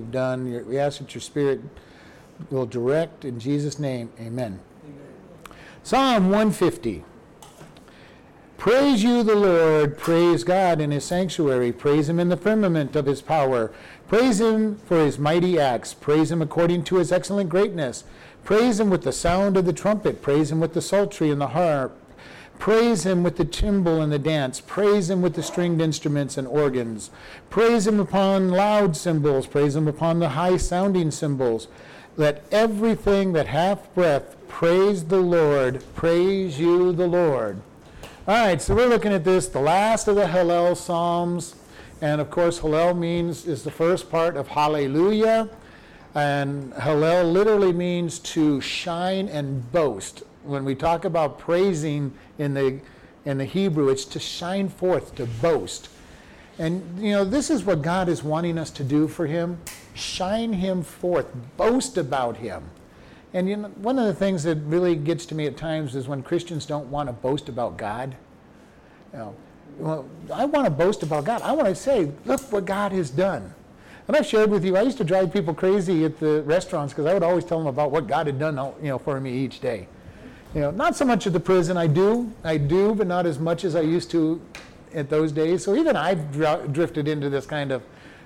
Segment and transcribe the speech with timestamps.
[0.00, 0.66] you've done.
[0.66, 1.60] We ask that your Spirit
[2.50, 4.10] will direct in Jesus' name.
[4.18, 4.58] Amen.
[4.84, 5.58] Amen.
[5.82, 7.04] Psalm 150.
[8.56, 9.98] Praise you, the Lord.
[9.98, 11.70] Praise God in his sanctuary.
[11.70, 13.72] Praise him in the firmament of his power.
[14.08, 15.92] Praise him for his mighty acts.
[15.92, 18.04] Praise him according to his excellent greatness.
[18.42, 20.22] Praise him with the sound of the trumpet.
[20.22, 21.99] Praise him with the psaltery and the harp.
[22.60, 24.60] Praise him with the timbrel and the dance.
[24.60, 27.10] Praise him with the stringed instruments and organs.
[27.48, 29.46] Praise him upon loud cymbals.
[29.46, 31.68] Praise him upon the high sounding cymbals.
[32.18, 35.82] Let everything that hath breath praise the Lord.
[35.94, 37.62] Praise you, the Lord.
[38.28, 41.54] All right, so we're looking at this, the last of the Hallel Psalms.
[42.02, 45.48] And of course, Hallel means is the first part of Hallelujah.
[46.14, 50.24] And Hallel literally means to shine and boast.
[50.50, 52.80] When we talk about praising in the
[53.24, 55.88] in the Hebrew, it's to shine forth, to boast.
[56.58, 59.60] And you know, this is what God is wanting us to do for him.
[59.94, 61.26] Shine him forth,
[61.56, 62.64] boast about him.
[63.32, 66.08] And you know, one of the things that really gets to me at times is
[66.08, 68.16] when Christians don't want to boast about God.
[69.12, 69.34] You know,
[69.78, 71.42] well, I want to boast about God.
[71.42, 73.54] I want to say, look what God has done.
[74.08, 77.06] And I've shared with you, I used to drive people crazy at the restaurants because
[77.06, 79.60] I would always tell them about what God had done you know, for me each
[79.60, 79.86] day.
[80.54, 81.76] You know, not so much at the prison.
[81.76, 84.40] I do, I do, but not as much as I used to
[84.92, 85.64] at those days.
[85.64, 87.82] So even I've dr- drifted into this kind of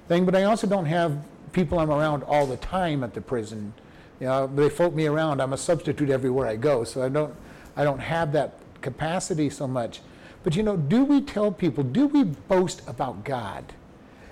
[0.08, 0.24] thing.
[0.24, 1.18] But I also don't have
[1.52, 3.74] people I'm around all the time at the prison.
[4.20, 5.42] You know, they float me around.
[5.42, 7.34] I'm a substitute everywhere I go, so I don't,
[7.76, 10.00] I don't have that capacity so much.
[10.42, 11.84] But you know, do we tell people?
[11.84, 13.64] Do we boast about God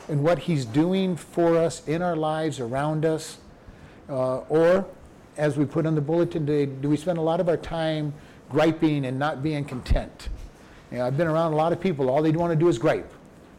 [0.09, 3.39] and what He's doing for us in our lives, around us,
[4.09, 4.87] uh, or
[5.37, 8.13] as we put on the bulletin today, do we spend a lot of our time
[8.51, 10.29] griping and not being content?
[10.91, 12.11] You know, I've been around a lot of people.
[12.11, 13.11] All they want to do is gripe.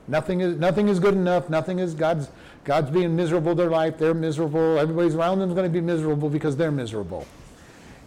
[0.07, 1.49] Nothing is nothing is good enough.
[1.49, 2.29] Nothing is God's
[2.63, 3.97] God's being miserable their life.
[3.97, 4.77] They're miserable.
[4.77, 7.25] Everybody's around them is going to be miserable because they're miserable.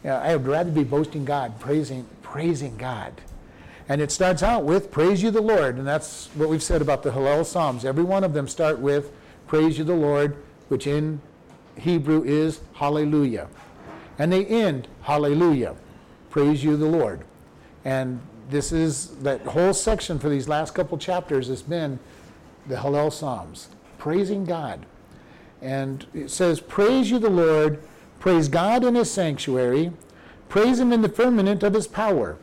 [0.04, 3.12] You know, I would rather be boasting God, praising praising God.
[3.88, 7.02] And it starts out with praise you the Lord, and that's what we've said about
[7.02, 7.84] the Hallel Psalms.
[7.84, 9.12] Every one of them start with
[9.46, 10.36] praise you the Lord,
[10.68, 11.20] which in
[11.78, 13.48] Hebrew is hallelujah.
[14.18, 15.76] And they end hallelujah.
[16.30, 17.22] Praise you the Lord.
[17.84, 18.20] And
[18.50, 21.98] this is that whole section for these last couple chapters has been
[22.66, 24.86] the Hallel Psalms, praising God.
[25.62, 27.82] And it says, Praise you the Lord,
[28.18, 29.92] praise God in his sanctuary,
[30.48, 32.36] praise him in the firmament of his power.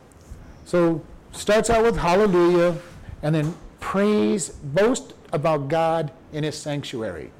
[0.64, 1.02] So
[1.32, 2.76] starts out with hallelujah,
[3.22, 7.30] and then praise, boast about God in his sanctuary.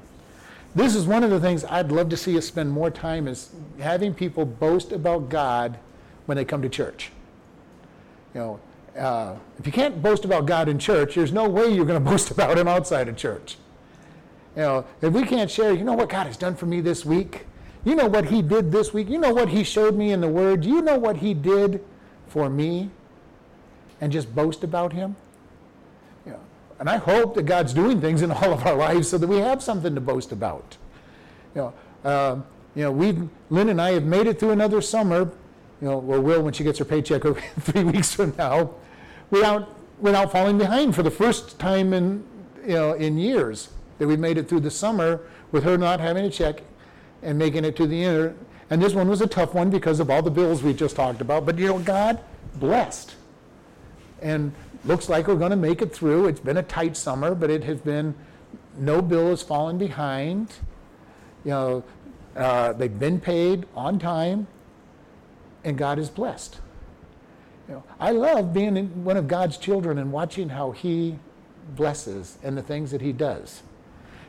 [0.75, 3.49] This is one of the things I'd love to see us spend more time is
[3.79, 5.79] having people boast about God
[6.25, 7.11] when they come to church.
[8.33, 8.59] You know,
[8.99, 12.09] uh, if you can't boast about God in church, there's no way you're going to
[12.09, 13.55] boast about Him outside of church.
[14.57, 17.05] You know, if we can't share, you know what God has done for me this
[17.05, 17.45] week.
[17.85, 19.07] You know what He did this week.
[19.07, 20.65] You know what He showed me in the Word.
[20.65, 21.83] You know what He did
[22.27, 22.89] for me,
[24.01, 25.15] and just boast about Him.
[26.79, 29.37] And I hope that God's doing things in all of our lives so that we
[29.37, 30.77] have something to boast about.
[31.53, 32.41] You know, uh,
[32.75, 33.17] you know, we
[33.49, 35.31] Lynn and I have made it through another summer
[35.81, 37.23] you know, or will when she gets her paycheck
[37.59, 38.71] three weeks from now,
[39.29, 39.69] without
[39.99, 42.23] without falling behind for the first time in
[42.63, 45.21] you know in years that we've made it through the summer
[45.51, 46.61] with her not having a check
[47.21, 48.37] and making it to the end.
[48.69, 51.21] And this one was a tough one because of all the bills we just talked
[51.21, 51.45] about.
[51.45, 52.19] But you know, God
[52.55, 53.15] blessed,
[54.21, 54.53] and
[54.85, 56.27] looks like we're going to make it through.
[56.27, 58.15] It's been a tight summer, but it has been
[58.77, 60.53] no bill has fallen behind.
[61.43, 61.83] You know,
[62.35, 64.47] uh, they've been paid on time
[65.63, 66.59] and God is blessed.
[67.67, 71.17] You know, I love being one of God's children and watching how He
[71.75, 73.63] blesses and the things that He does.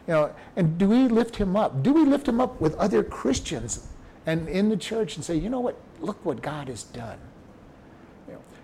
[0.07, 1.83] You know, and do we lift Him up?
[1.83, 3.89] Do we lift Him up with other Christians
[4.25, 5.77] and in the church and say, you know what?
[6.01, 7.19] Look what God has done.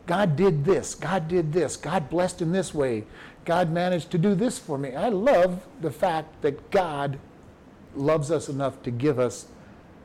[0.06, 0.94] God did this.
[0.94, 1.76] God did this.
[1.76, 3.04] God blessed in this way.
[3.44, 4.94] God managed to do this for me.
[4.94, 7.18] I love the fact that God
[7.94, 9.46] loves us enough to give us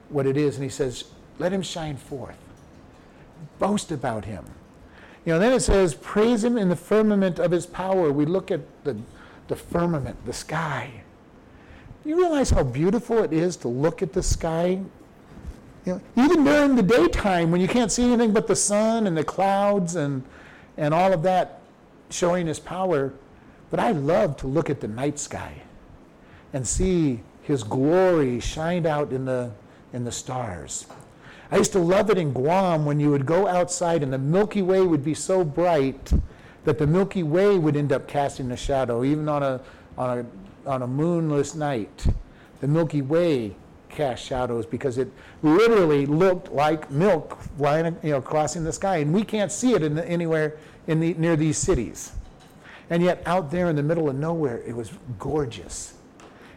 [0.09, 1.05] what it is, and He says,
[1.39, 2.37] let Him shine forth
[3.59, 4.45] boast about him.
[5.25, 8.11] You know, then it says, praise him in the firmament of his power.
[8.11, 8.97] We look at the,
[9.47, 11.03] the firmament, the sky.
[12.05, 14.79] You realize how beautiful it is to look at the sky?
[15.87, 19.17] You know, even during the daytime when you can't see anything but the sun and
[19.17, 20.21] the clouds and,
[20.75, 21.61] and all of that
[22.09, 23.13] showing his power.
[23.71, 25.61] But I love to look at the night sky
[26.51, 29.51] and see his glory shined out in the,
[29.93, 30.87] in the stars.
[31.51, 34.61] I used to love it in Guam when you would go outside and the Milky
[34.61, 36.11] Way would be so bright
[36.65, 39.61] that the Milky Way would end up casting a shadow, even on a,
[39.97, 42.07] on a, on a moonless night.
[42.59, 43.55] the Milky Way
[43.97, 45.11] cast shadows because it
[45.41, 49.81] literally looked like milk flying, you know, crossing the sky, and we can't see it
[49.81, 52.11] in the, anywhere in the, near these cities.
[52.91, 55.95] And yet, out there in the middle of nowhere, it was gorgeous,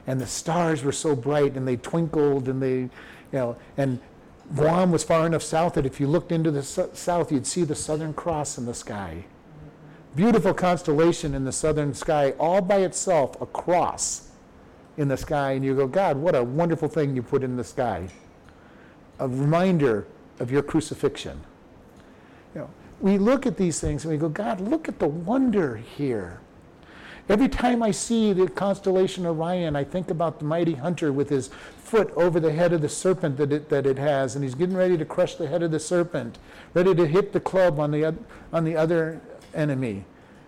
[0.07, 2.91] and the stars were so bright, and they twinkled, and they, you
[3.33, 3.99] know, and
[4.55, 7.65] Guam was far enough south that if you looked into the su- south, you'd see
[7.65, 9.25] the Southern Cross in the sky.
[10.15, 14.30] Beautiful constellation in the southern sky, all by itself, a cross
[14.97, 17.65] in the sky, and you go, God, what a wonderful thing you put in the
[17.65, 18.09] sky.
[19.19, 20.07] A reminder
[20.39, 21.41] of your crucifixion.
[22.55, 22.71] You know,
[23.01, 26.41] we look at these things and we go, God, look at the wonder here.
[27.29, 31.49] Every time I see the constellation Orion, I think about the mighty hunter with his
[31.79, 34.77] foot over the head of the serpent that it, that it has, and he's getting
[34.77, 36.39] ready to crush the head of the serpent,
[36.75, 38.17] ready to hit the club on the,
[38.53, 39.21] on the other
[39.55, 40.05] enemy.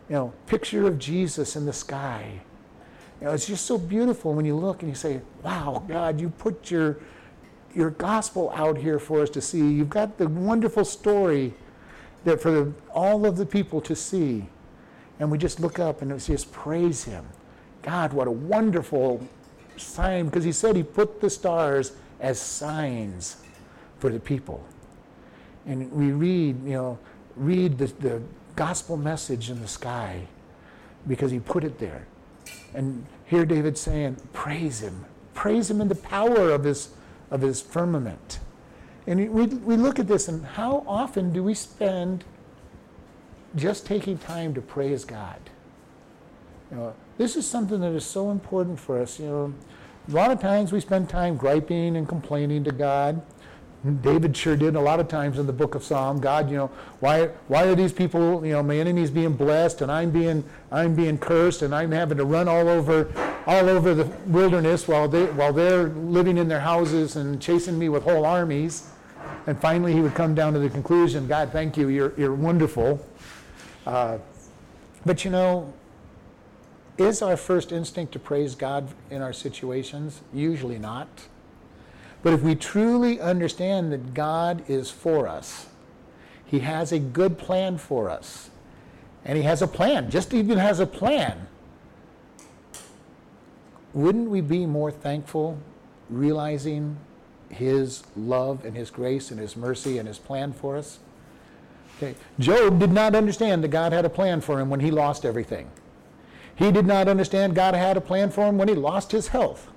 [0.09, 2.41] You know, picture of Jesus in the sky.
[3.23, 6.29] You know, it's just so beautiful when you look and you say, wow, God, you
[6.29, 6.99] put your,
[7.73, 9.59] your gospel out here for us to see.
[9.59, 11.55] You've got the wonderful story
[12.25, 14.45] that for the, all of the people to see.
[15.21, 17.25] And we just look up and just praise him.
[17.83, 19.25] God, what a wonderful
[19.77, 23.37] sign, because he said he put the stars as signs
[24.01, 24.65] for the people.
[25.65, 26.99] And we read, you know,
[27.37, 28.21] read the, the
[28.57, 30.27] gospel message in the sky
[31.07, 32.05] because he put it there.
[32.75, 35.05] And here David's saying, praise him.
[35.35, 36.91] Praise him in the power of his,
[37.31, 38.41] of his firmament.
[39.07, 42.25] And we, we look at this and how often do we spend
[43.57, 45.41] just taking time to praise God?
[46.71, 49.19] You know, this is something that is so important for us.
[49.19, 49.55] You know,
[50.09, 53.21] a lot of times we spend time griping and complaining to God.
[54.01, 56.21] David sure did a lot of times in the book of Psalm.
[56.21, 56.71] God, you know,
[57.01, 60.95] why why are these people, you know, my enemies being blessed and I'm being I'm
[60.95, 63.11] being cursed and I'm having to run all over
[63.45, 67.89] all over the wilderness while they while they're living in their houses and chasing me
[67.89, 68.89] with whole armies.
[69.49, 73.05] And finally he would come down to the conclusion, God, thank you, you're you're wonderful.
[73.85, 74.19] Uh,
[75.05, 75.73] but you know,
[76.99, 80.21] is our first instinct to praise God in our situations?
[80.33, 81.09] Usually not.
[82.23, 85.67] But if we truly understand that God is for us,
[86.45, 88.51] He has a good plan for us,
[89.25, 91.47] and He has a plan, just even has a plan,
[93.93, 95.59] wouldn't we be more thankful
[96.09, 96.97] realizing
[97.49, 100.99] His love and His grace and His mercy and His plan for us?
[102.03, 102.15] Okay.
[102.39, 105.71] Job did not understand that God had a plan for him when he lost everything.
[106.55, 109.69] He did not understand God had a plan for him when he lost his health.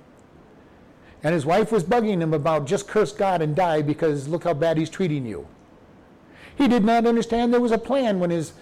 [1.22, 4.54] And his wife was bugging him about just curse God and die because look how
[4.54, 5.46] bad he's treating you.
[6.56, 8.52] He did not understand there was a plan when his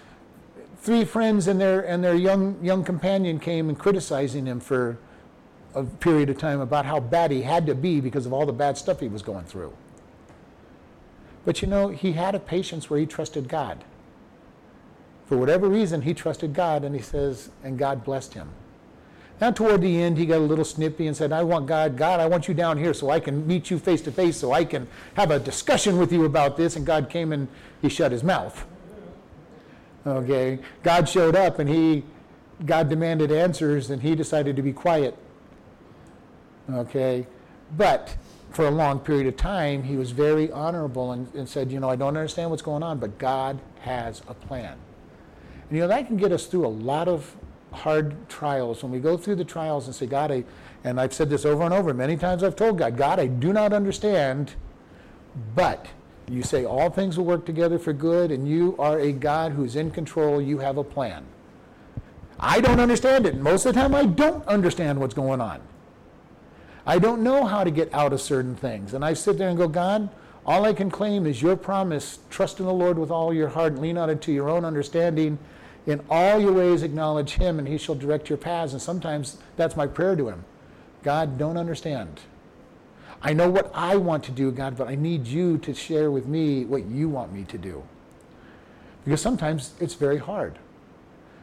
[0.79, 4.97] three friends and their and their young young companion came and criticizing him for
[5.73, 8.53] a period of time about how bad he had to be because of all the
[8.53, 9.73] bad stuff he was going through.
[11.43, 13.83] But you know, he had a patience where he trusted God.
[15.25, 18.49] For whatever reason, he trusted God, and he says, and God blessed him.
[19.41, 22.21] Now, toward the end, he got a little snippy and said, I want God, God,
[22.21, 24.63] I want you down here so I can meet you face to face, so I
[24.63, 26.77] can have a discussion with you about this.
[26.77, 27.49] And God came and
[27.81, 28.65] he shut his mouth.
[30.07, 30.59] Okay.
[30.83, 32.03] God showed up and he,
[32.65, 35.17] God demanded answers and he decided to be quiet.
[36.71, 37.27] Okay.
[37.75, 38.15] But
[38.51, 41.89] for a long period of time, he was very honorable and, and said, You know,
[41.89, 44.77] I don't understand what's going on, but God has a plan.
[45.69, 47.35] And, you know, that can get us through a lot of
[47.75, 50.43] hard trials, when we go through the trials and say, God, I,
[50.83, 53.53] and I've said this over and over, many times I've told God, God, I do
[53.53, 54.53] not understand,
[55.53, 55.87] but
[56.29, 59.75] you say all things will work together for good, and you are a God who's
[59.75, 61.23] in control, you have a plan.
[62.39, 63.37] I don't understand it.
[63.37, 65.61] Most of the time, I don't understand what's going on.
[66.85, 68.93] I don't know how to get out of certain things.
[68.93, 70.09] And I sit there and go, God,
[70.45, 72.19] all I can claim is your promise.
[72.29, 75.39] Trust in the Lord with all your heart and lean not into your own understanding
[75.85, 78.73] in all your ways, acknowledge him, and he shall direct your paths.
[78.73, 80.43] And sometimes that's my prayer to him
[81.03, 82.21] God, don't understand.
[83.21, 86.25] I know what I want to do, God, but I need you to share with
[86.25, 87.83] me what you want me to do.
[89.03, 90.57] Because sometimes it's very hard.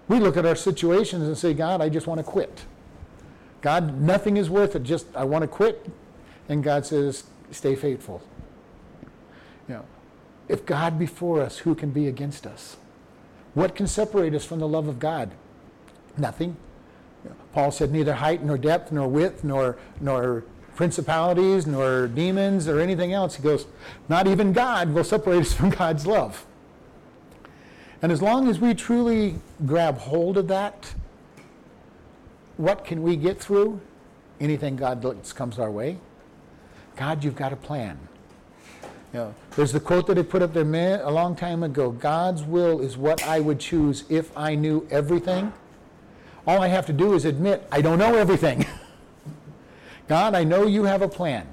[0.09, 2.65] We look at our situations and say, God, I just want to quit.
[3.63, 4.83] God, nothing is worth it.
[4.83, 5.89] Just, I want to quit.
[6.49, 8.21] And God says, stay faithful.
[9.69, 9.85] You know,
[10.49, 12.77] if God be for us, who can be against us?
[13.55, 15.31] What can separate us from the love of God?
[16.17, 16.57] Nothing.
[17.53, 20.45] Paul said, neither height nor depth nor width nor, nor
[20.75, 23.37] principalities nor demons or anything else.
[23.37, 23.67] He goes,
[24.09, 26.47] not even God will separate us from God's love.
[28.01, 30.95] And as long as we truly grab hold of that,
[32.57, 33.81] what can we get through?
[34.43, 35.03] anything God
[35.35, 35.99] comes our way.
[36.97, 37.99] God, you've got a plan.
[39.13, 42.81] Know, there's the quote that I put up there a long time ago God's will
[42.81, 45.53] is what I would choose if I knew everything.
[46.47, 48.67] All I have to do is admit I don't know everything.
[50.09, 51.47] God, I know you have a plan.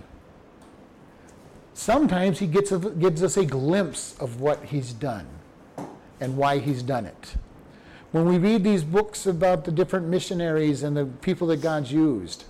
[1.74, 5.28] Sometimes He gets a, gives us a glimpse of what He's done
[6.20, 7.36] and why He's done it.
[8.12, 12.46] When we read these books about the different missionaries and the people that God's used,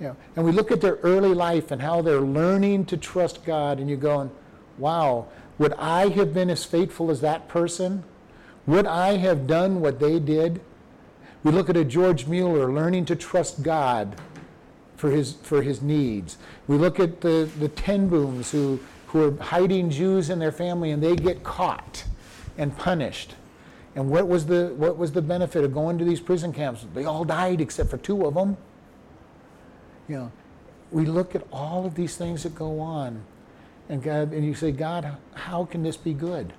[0.00, 3.44] you know, and we look at their early life and how they're learning to trust
[3.44, 4.30] God, and you're going,
[4.78, 5.26] wow,
[5.58, 8.02] would I have been as faithful as that person?
[8.66, 10.60] Would I have done what they did?
[11.44, 14.16] We look at a George Mueller learning to trust God
[14.96, 16.38] for his, for his needs.
[16.66, 20.90] We look at the, the ten Booms who, who are hiding Jews in their family
[20.90, 22.04] and they get caught
[22.56, 23.34] and punished.
[23.94, 26.86] And what was the, what was the benefit of going to these prison camps?
[26.94, 28.56] They all died except for two of them.
[30.08, 30.32] You know,
[30.90, 33.22] we look at all of these things that go on,
[33.88, 36.52] and God, and you say, God, how can this be good?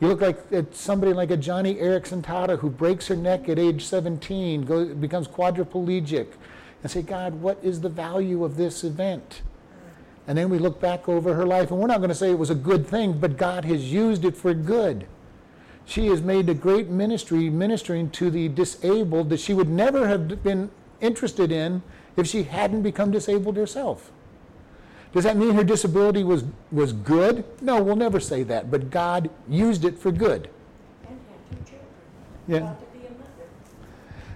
[0.00, 3.58] You look like at somebody like a Joni Eareckson Tada who breaks her neck at
[3.58, 6.28] age 17, goes, becomes quadriplegic,
[6.82, 9.42] and say, God, what is the value of this event?
[10.26, 12.38] And then we look back over her life, and we're not going to say it
[12.38, 15.06] was a good thing, but God has used it for good.
[15.84, 20.42] She has made a great ministry ministering to the disabled that she would never have
[20.42, 21.82] been interested in
[22.20, 24.10] if she hadn't become disabled herself.
[25.12, 27.44] Does that mean her disability was, was good?
[27.60, 30.48] No, we'll never say that, but God used it for good.
[31.08, 31.84] And had two children.
[32.46, 32.58] Yeah.
[32.58, 33.48] To be a mother.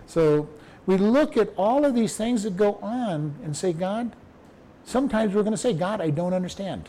[0.06, 0.48] So
[0.86, 4.16] we look at all of these things that go on and say, God,
[4.84, 6.88] sometimes we're going to say, God, I don't understand.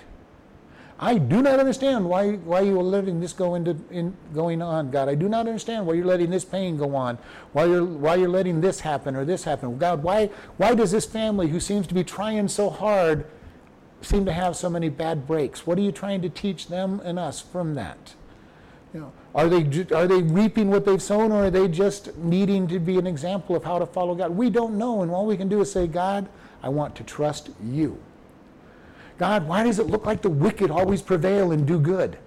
[0.97, 4.91] I do not understand why, why you are letting this go into in, going on,
[4.91, 5.09] God.
[5.09, 7.17] I do not understand why you're letting this pain go on,
[7.51, 9.77] why you're why you're letting this happen or this happen.
[9.77, 13.25] God, why why does this family who seems to be trying so hard
[14.01, 15.67] seem to have so many bad breaks?
[15.67, 18.15] What are you trying to teach them and us from that?
[18.93, 22.69] You know, are they are they reaping what they've sown, or are they just needing
[22.69, 24.31] to be an example of how to follow God?
[24.31, 26.29] We don't know, and all we can do is say, God,
[26.63, 28.01] I want to trust you.
[29.17, 32.17] God, why does it look like the wicked always prevail and do good?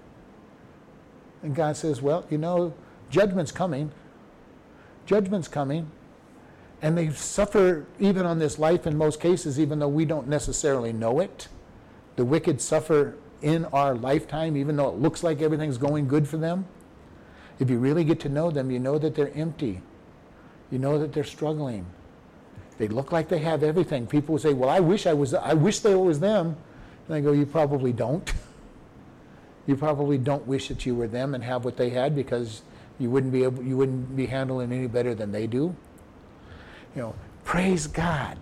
[1.43, 2.73] And God says, Well, you know,
[3.09, 3.91] judgment's coming.
[5.05, 5.91] Judgment's coming.
[6.81, 10.93] And they suffer even on this life in most cases, even though we don't necessarily
[10.93, 11.47] know it.
[12.15, 16.37] The wicked suffer in our lifetime, even though it looks like everything's going good for
[16.37, 16.65] them.
[17.59, 19.81] If you really get to know them, you know that they're empty.
[20.71, 21.85] You know that they're struggling.
[22.77, 24.07] They look like they have everything.
[24.07, 25.33] People say, "Well, I wish I was.
[25.33, 26.55] I wish they was them."
[27.09, 28.31] And I go, "You probably don't.
[29.65, 32.61] You probably don't wish that you were them and have what they had because
[32.99, 33.63] you wouldn't be able.
[33.63, 35.75] You wouldn't be handling any better than they do."
[36.95, 38.37] You know, praise God.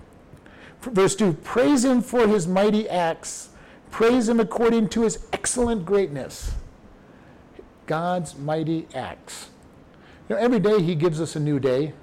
[0.81, 3.49] Verse two: Praise Him for His mighty acts.
[3.89, 6.51] Praise Him according to His excellent greatness.
[7.85, 9.49] God's mighty acts.
[10.27, 11.93] You know, every day He gives us a new day.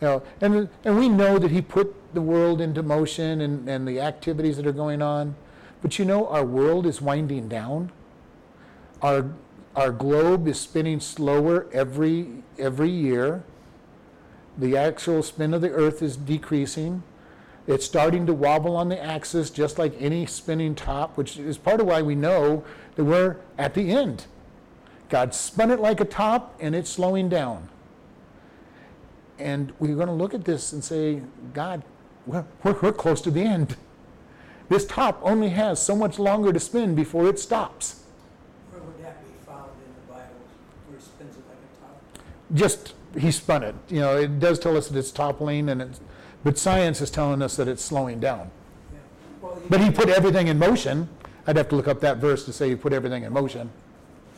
[0.00, 3.86] You know, and, and we know that He put the world into motion and, and
[3.86, 5.34] the activities that are going on.
[5.82, 7.92] But you know, our world is winding down.
[9.02, 9.30] Our,
[9.76, 13.44] our globe is spinning slower every, every year.
[14.56, 17.02] The actual spin of the earth is decreasing.
[17.66, 21.80] It's starting to wobble on the axis just like any spinning top, which is part
[21.80, 24.26] of why we know that we're at the end.
[25.08, 27.68] God spun it like a top and it's slowing down.
[29.38, 31.82] And we're going to look at this and say, God,
[32.26, 33.76] we're, we're, we're close to the end.
[34.68, 38.02] This top only has so much longer to spin before it stops.
[38.70, 40.34] Where would that be found in the Bible,
[40.88, 42.02] where he spins it like a top?
[42.54, 43.74] Just, he spun it.
[43.88, 46.00] You know, it does tell us that it's toppling, and it's,
[46.42, 48.50] but science is telling us that it's slowing down.
[48.92, 48.98] Yeah.
[49.42, 51.08] Well, But he put everything in motion.
[51.46, 53.70] I'd have to look up that verse to say he put everything in motion.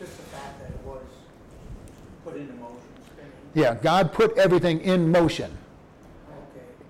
[0.00, 1.02] Just the fact that it was
[2.24, 5.56] put into motion, spinning, Yeah, God put everything in motion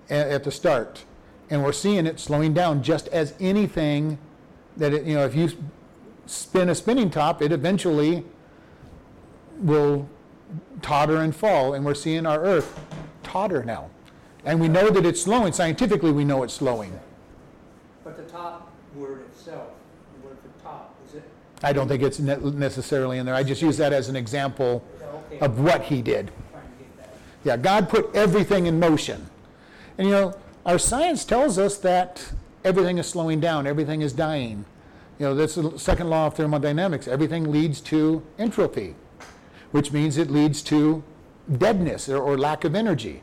[0.09, 1.05] at the start.
[1.51, 4.19] And we're seeing it slowing down just as anything
[4.77, 5.51] that, it, you know, if you
[6.27, 8.25] spin a spinning top, it eventually
[9.59, 10.09] will
[10.83, 11.75] totter and fall.
[11.75, 12.79] And we're seeing our Earth
[13.23, 13.91] totter now.
[14.45, 15.53] And we know that it's slowing.
[15.53, 16.99] Scientifically, we know it's slowing.
[18.05, 19.71] But the top word itself,
[20.21, 21.25] the word for top, is it?
[21.63, 23.35] I don't think it's ne- necessarily in there.
[23.35, 25.41] I just use that as an example okay.
[25.41, 26.31] of what he did.
[26.53, 27.15] Trying to get that.
[27.45, 29.29] Yeah, God put everything in motion.
[29.99, 30.35] And you know,
[30.65, 32.33] our science tells us that
[32.65, 34.65] everything is slowing down, everything is dying.
[35.19, 37.09] You know, this is the second law of thermodynamics.
[37.09, 38.95] Everything leads to entropy,
[39.71, 41.03] which means it leads to
[41.57, 43.23] deadness or, or lack of energy.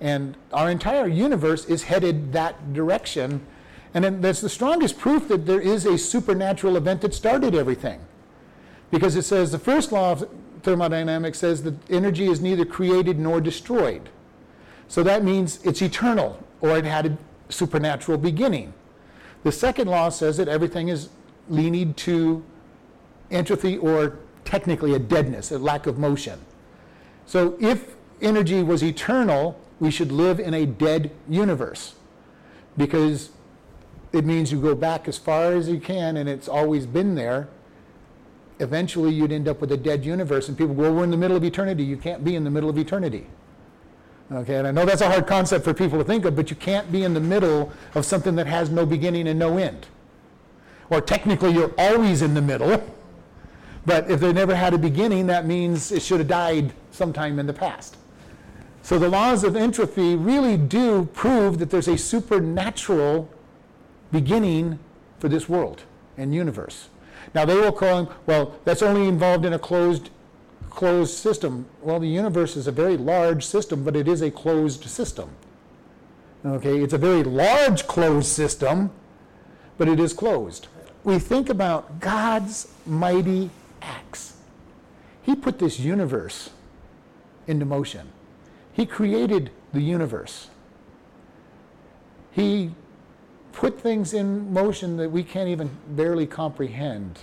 [0.00, 3.44] And our entire universe is headed that direction.
[3.92, 8.00] And then that's the strongest proof that there is a supernatural event that started everything.
[8.90, 10.28] Because it says the first law of
[10.62, 14.08] thermodynamics says that energy is neither created nor destroyed.
[14.88, 17.18] So that means it's eternal or it had a
[17.52, 18.72] supernatural beginning.
[19.44, 21.10] The second law says that everything is
[21.48, 22.42] leaning to
[23.30, 26.40] entropy or technically a deadness, a lack of motion.
[27.26, 31.94] So if energy was eternal, we should live in a dead universe
[32.76, 33.30] because
[34.12, 37.48] it means you go back as far as you can and it's always been there.
[38.60, 41.36] Eventually, you'd end up with a dead universe, and people go, We're in the middle
[41.36, 41.84] of eternity.
[41.84, 43.28] You can't be in the middle of eternity.
[44.30, 46.56] Okay, and I know that's a hard concept for people to think of, but you
[46.56, 49.86] can't be in the middle of something that has no beginning and no end.
[50.90, 52.82] Or technically, you're always in the middle,
[53.86, 57.46] but if they never had a beginning, that means it should have died sometime in
[57.46, 57.96] the past.
[58.82, 63.30] So the laws of entropy really do prove that there's a supernatural
[64.12, 64.78] beginning
[65.18, 65.82] for this world
[66.18, 66.88] and universe.
[67.34, 70.10] Now they will call him, well, that's only involved in a closed
[70.78, 71.66] closed system.
[71.82, 75.28] Well, the universe is a very large system, but it is a closed system.
[76.46, 78.92] Okay, it's a very large closed system,
[79.76, 80.68] but it is closed.
[81.02, 83.50] We think about God's mighty
[83.82, 84.36] acts.
[85.20, 86.50] He put this universe
[87.48, 88.12] into motion.
[88.72, 90.48] He created the universe.
[92.30, 92.70] He
[93.50, 97.18] put things in motion that we can't even barely comprehend.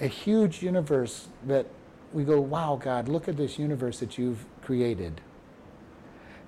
[0.00, 1.66] A huge universe that
[2.12, 5.20] we go, wow, God, look at this universe that you've created.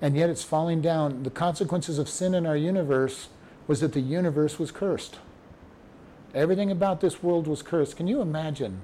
[0.00, 1.24] And yet it's falling down.
[1.24, 3.28] The consequences of sin in our universe
[3.66, 5.18] was that the universe was cursed.
[6.34, 7.96] Everything about this world was cursed.
[7.96, 8.80] Can you imagine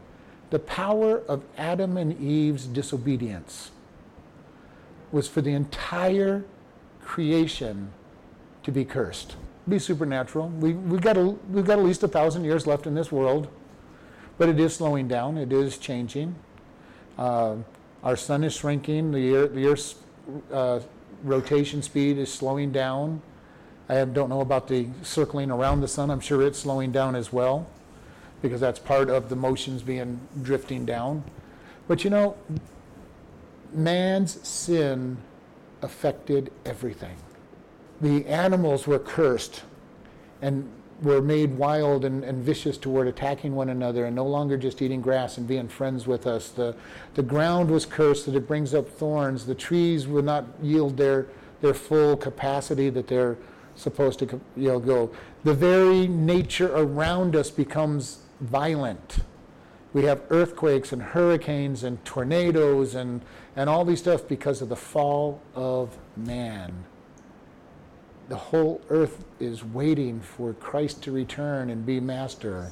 [0.50, 3.70] the power of Adam and Eve's disobedience
[5.12, 6.44] was for the entire
[7.00, 7.92] creation
[8.62, 9.36] to be cursed?
[9.68, 10.48] Be supernatural.
[10.48, 13.48] We, we've, got a, we've got at least a thousand years left in this world,
[14.36, 16.34] but it is slowing down, it is changing.
[17.18, 17.56] Uh,
[18.02, 19.94] our sun is shrinking, the, the Earth's
[20.52, 20.80] uh,
[21.22, 23.22] rotation speed is slowing down.
[23.88, 26.10] I don't know about the circling around the sun.
[26.10, 27.66] I'm sure it's slowing down as well
[28.42, 31.24] because that's part of the motions being drifting down.
[31.88, 32.36] But you know,
[33.72, 35.16] man's sin
[35.82, 37.16] affected everything.
[38.00, 39.62] The animals were cursed
[40.42, 40.68] and
[41.04, 45.00] were made wild and, and vicious toward attacking one another and no longer just eating
[45.00, 46.48] grass and being friends with us.
[46.48, 46.74] The,
[47.14, 49.46] the ground was cursed that it brings up thorns.
[49.46, 51.26] The trees will not yield their,
[51.60, 53.36] their full capacity that they're
[53.76, 55.10] supposed to you know, go.
[55.44, 59.18] The very nature around us becomes violent.
[59.92, 63.20] We have earthquakes and hurricanes and tornadoes and,
[63.54, 66.84] and all these stuff because of the fall of man
[68.28, 72.70] the whole earth is waiting for Christ to return and be master.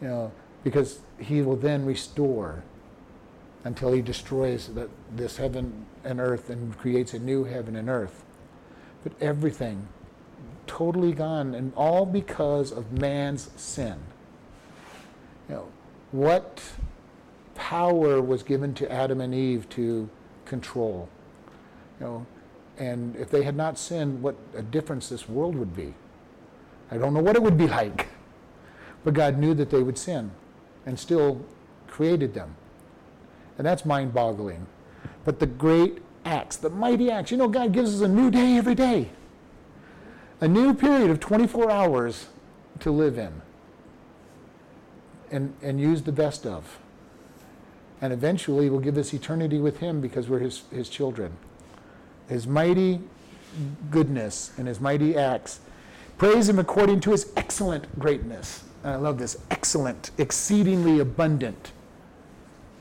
[0.00, 0.32] You know,
[0.64, 2.62] because he will then restore
[3.64, 8.24] until he destroys the, this heaven and earth and creates a new heaven and earth.
[9.02, 9.88] But everything
[10.66, 13.98] totally gone, and all because of man's sin.
[15.48, 15.68] You know,
[16.12, 16.62] what
[17.56, 20.08] power was given to Adam and Eve to
[20.44, 21.08] control?
[21.98, 22.26] You know,
[22.80, 25.92] and if they had not sinned, what a difference this world would be.
[26.90, 28.08] I don't know what it would be like.
[29.04, 30.30] But God knew that they would sin
[30.86, 31.44] and still
[31.86, 32.56] created them.
[33.58, 34.66] And that's mind boggling.
[35.26, 38.56] But the great acts, the mighty acts, you know, God gives us a new day
[38.56, 39.10] every day,
[40.40, 42.28] a new period of 24 hours
[42.80, 43.42] to live in
[45.30, 46.78] and, and use the best of.
[48.00, 51.36] And eventually, will give us eternity with Him because we're His, his children
[52.30, 53.00] his mighty
[53.90, 55.58] goodness and his mighty acts.
[56.16, 58.62] Praise him according to his excellent greatness.
[58.84, 61.72] And I love this excellent, exceedingly abundant,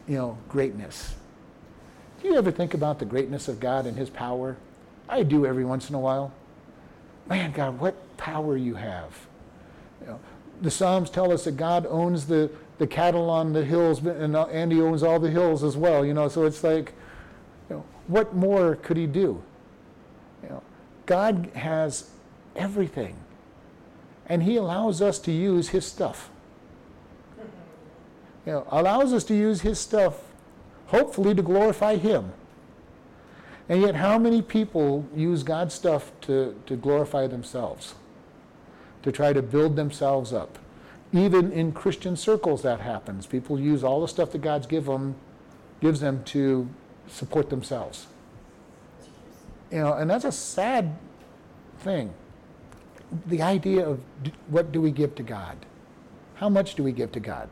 [0.08, 1.16] you know, greatness.
[2.22, 4.56] Do you ever think about the greatness of God and his power?
[5.10, 6.32] I do every once in a while.
[7.28, 9.28] Man, God, what power you have.
[10.02, 10.20] You know,
[10.62, 14.72] the Psalms tell us that God owns the, the cattle on the hills and, and
[14.72, 16.94] he owns all the hills as well, you know, so it's like,
[18.10, 19.42] what more could he do?
[20.44, 20.64] You know,
[21.06, 22.10] God has
[22.56, 23.16] everything,
[24.26, 26.30] and he allows us to use his stuff.
[28.46, 30.24] You know, allows us to use his stuff,
[30.88, 32.34] hopefully to glorify him.
[33.70, 37.94] And yet, how many people use God's stuff to, to glorify themselves,
[39.04, 40.58] to try to build themselves up?
[41.14, 43.28] Even in Christian circles, that happens.
[43.28, 45.14] People use all the stuff that God's give them,
[45.80, 46.68] gives them to
[47.10, 48.08] support themselves.
[49.72, 50.96] You know, and that's a sad
[51.80, 52.14] thing.
[53.28, 54.00] The idea of
[54.48, 55.58] what do we give to God?
[56.36, 57.50] How much do we give to God?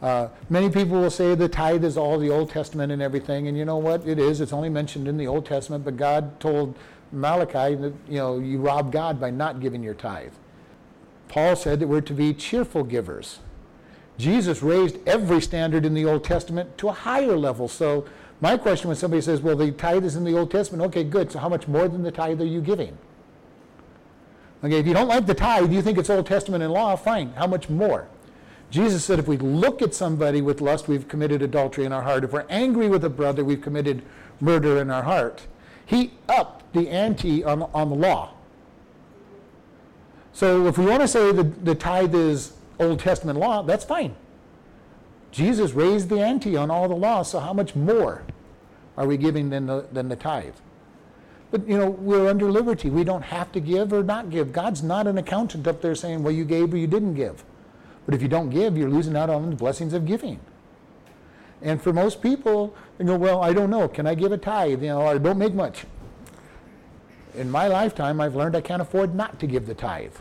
[0.00, 3.58] Uh, many people will say the tithe is all the Old Testament and everything, and
[3.58, 4.06] you know what?
[4.06, 4.40] It is.
[4.40, 6.76] It's only mentioned in the Old Testament, but God told
[7.10, 10.32] Malachi that you know you rob God by not giving your tithe.
[11.28, 13.40] Paul said that we're to be cheerful givers.
[14.18, 17.68] Jesus raised every standard in the Old Testament to a higher level.
[17.68, 18.06] So
[18.40, 21.32] my question when somebody says, "Well, the tithe is in the Old Testament," okay, good.
[21.32, 22.96] So how much more than the tithe are you giving?
[24.62, 27.32] Okay, if you don't like the tithe, you think it's Old Testament and law, fine.
[27.34, 28.08] How much more?
[28.70, 32.24] Jesus said if we look at somebody with lust, we've committed adultery in our heart.
[32.24, 34.02] If we're angry with a brother, we've committed
[34.40, 35.46] murder in our heart.
[35.86, 38.34] He upped the ante on, on the law.
[40.32, 44.14] So if we want to say that the tithe is Old Testament law, that's fine.
[45.38, 48.24] Jesus raised the ante on all the law, so how much more
[48.96, 50.56] are we giving than the, than the tithe?
[51.52, 52.90] But you know, we're under liberty.
[52.90, 54.52] We don't have to give or not give.
[54.52, 57.44] God's not an accountant up there saying, well, you gave or you didn't give.
[58.04, 60.40] But if you don't give, you're losing out on the blessings of giving.
[61.62, 63.86] And for most people, they go, well, I don't know.
[63.86, 64.82] Can I give a tithe?
[64.82, 65.84] You know, I don't make much.
[67.36, 70.16] In my lifetime, I've learned I can't afford not to give the tithe.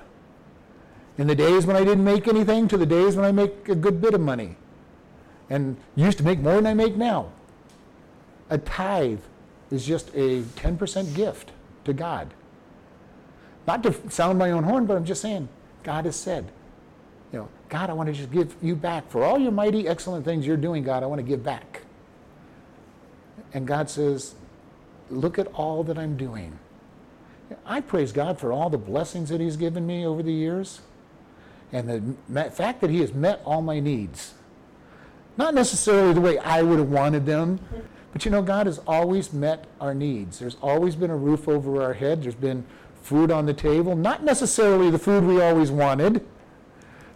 [1.17, 3.73] In the days when I didn't make anything to the days when I make a
[3.73, 4.57] good bit of money.
[5.49, 7.31] And used to make more than I make now.
[8.49, 9.21] A tithe
[9.71, 11.51] is just a 10% gift
[11.85, 12.33] to God.
[13.65, 15.49] Not to sound my own horn, but I'm just saying,
[15.83, 16.51] God has said,
[17.31, 20.23] you know, God, I want to just give you back for all your mighty, excellent
[20.23, 21.81] things you're doing, God, I want to give back.
[23.53, 24.35] And God says,
[25.09, 26.57] look at all that I'm doing.
[27.65, 30.81] I praise God for all the blessings that He's given me over the years
[31.71, 34.33] and the fact that He has met all my needs.
[35.37, 37.59] Not necessarily the way I would have wanted them,
[38.11, 40.39] but you know, God has always met our needs.
[40.39, 42.65] There's always been a roof over our head, there's been
[43.03, 46.25] food on the table, not necessarily the food we always wanted.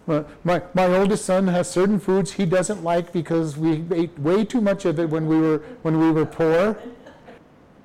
[0.07, 4.45] My, my, my oldest son has certain foods he doesn't like because we ate way
[4.45, 6.77] too much of it when we were, when we were poor.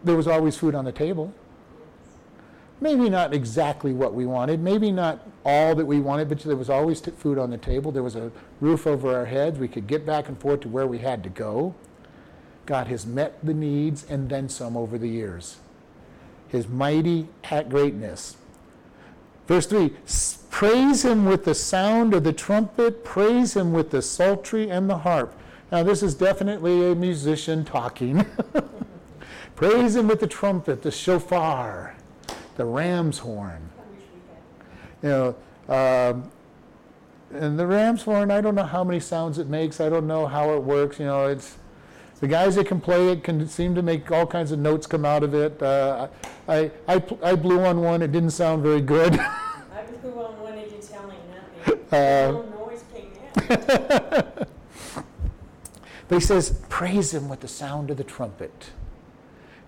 [0.05, 1.33] There was always food on the table.
[2.81, 6.69] Maybe not exactly what we wanted, maybe not all that we wanted, but there was
[6.69, 7.91] always food on the table.
[7.91, 9.59] There was a roof over our heads.
[9.59, 11.75] We could get back and forth to where we had to go.
[12.67, 15.57] God has met the needs and then some over the years.
[16.49, 17.29] His mighty
[17.69, 18.37] greatness.
[19.47, 19.93] Verse 3
[20.51, 24.99] Praise him with the sound of the trumpet, praise him with the psaltery and the
[24.99, 25.39] harp.
[25.71, 28.25] Now, this is definitely a musician talking.
[29.57, 31.95] praise him with the trumpet, the shofar,
[32.57, 33.71] the ram's horn.
[35.03, 35.37] You know,
[35.69, 36.31] um,
[37.33, 39.81] and the ram's horn, I don't know how many sounds it makes.
[39.81, 40.99] I don't know how it works.
[40.99, 41.59] You know, it's
[42.21, 45.05] the guys that can play it can seem to make all kinds of notes come
[45.05, 45.62] out of it.
[45.62, 46.09] Uh,
[46.49, 48.01] I, I, I blew on one.
[48.03, 49.19] It didn't sound very good.
[49.19, 51.19] I blew on one and you telling
[51.66, 51.85] nothing.
[51.92, 53.12] Uh, No noise came
[54.16, 54.49] out.
[56.09, 58.71] But he says, praise him with the sound of the trumpet.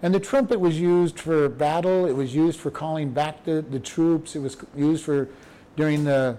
[0.02, 3.80] And the trumpet was used for battle, it was used for calling back the, the
[3.80, 5.28] troops, it was used for
[5.76, 6.38] during the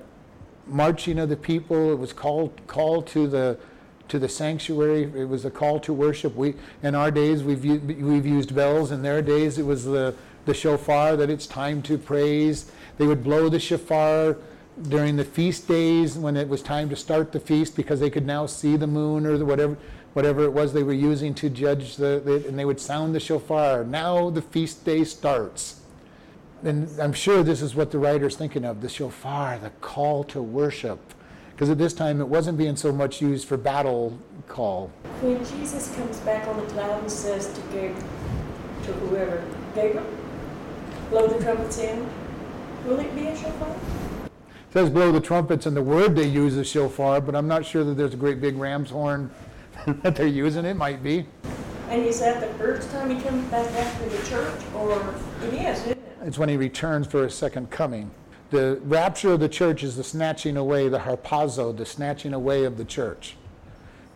[0.66, 3.58] marching of the people, it was called called to the
[4.08, 6.36] to the sanctuary, it was a call to worship.
[6.36, 10.54] We in our days we've we've used bells, in their days it was the the
[10.54, 12.72] shofar that it's time to praise.
[12.98, 14.38] They would blow the shofar
[14.88, 18.26] during the feast days when it was time to start the feast because they could
[18.26, 19.78] now see the moon or the whatever
[20.14, 23.20] whatever it was they were using to judge the, the and they would sound the
[23.20, 23.84] shofar.
[23.84, 25.82] Now the feast day starts.
[26.64, 30.42] And i'm sure this is what the writer's thinking of the shofar the call to
[30.42, 31.00] worship.
[31.52, 34.18] Because at this time it wasn't being so much used for battle
[34.48, 34.88] call.
[35.22, 38.08] When Jesus comes back on the cloud and says to Gabriel,
[38.86, 39.44] to whoever,
[39.76, 40.06] Gabriel,
[41.10, 42.08] blow the trumpets in,
[42.86, 43.76] will it be a shofar?
[44.70, 47.66] it says blow the trumpets and the word they use is shofar but i'm not
[47.66, 49.32] sure that there's a great big ram's horn
[50.02, 51.26] that they're using it might be
[51.90, 55.80] And is that the first time he comes back after the church, or it is,
[55.80, 56.18] isn't it?
[56.24, 58.12] It's when he returns for his second coming.
[58.52, 62.78] The rapture of the church is the snatching away, the harpazo, the snatching away of
[62.78, 63.36] the church.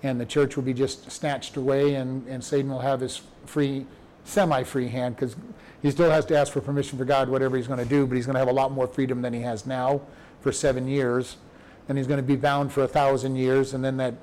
[0.02, 3.86] And the church will be just snatched away, and, and Satan will have his free,
[4.26, 5.36] semi free hand, because
[5.82, 8.16] he still has to ask for permission for God, whatever he's going to do, but
[8.16, 10.02] he's going to have a lot more freedom than he has now
[10.42, 11.38] for seven years.
[11.88, 14.16] And he's going to be bound for a thousand years, and then that,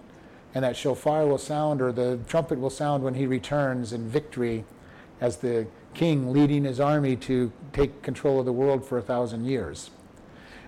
[0.55, 4.65] and that shofar will sound, or the trumpet will sound when he returns in victory
[5.21, 9.45] as the king leading his army to take control of the world for a thousand
[9.45, 9.91] years.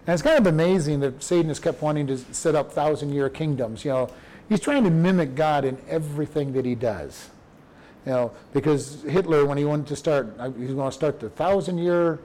[0.07, 3.29] And it's kind of amazing that Satan has kept wanting to set up thousand year
[3.29, 3.85] kingdoms.
[3.85, 4.11] You know,
[4.49, 7.31] he's trying to mimic God in everything that he does.
[8.05, 11.31] You know, because Hitler, when he wanted to start, uh, he's going to start the
[11.31, 12.19] thousand year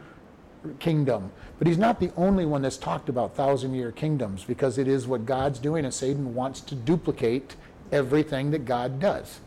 [0.80, 1.32] kingdom.
[1.58, 5.08] But he's not the only one that's talked about thousand year kingdoms because it is
[5.08, 7.56] what God's doing, and Satan wants to duplicate
[7.91, 9.39] everything that God does.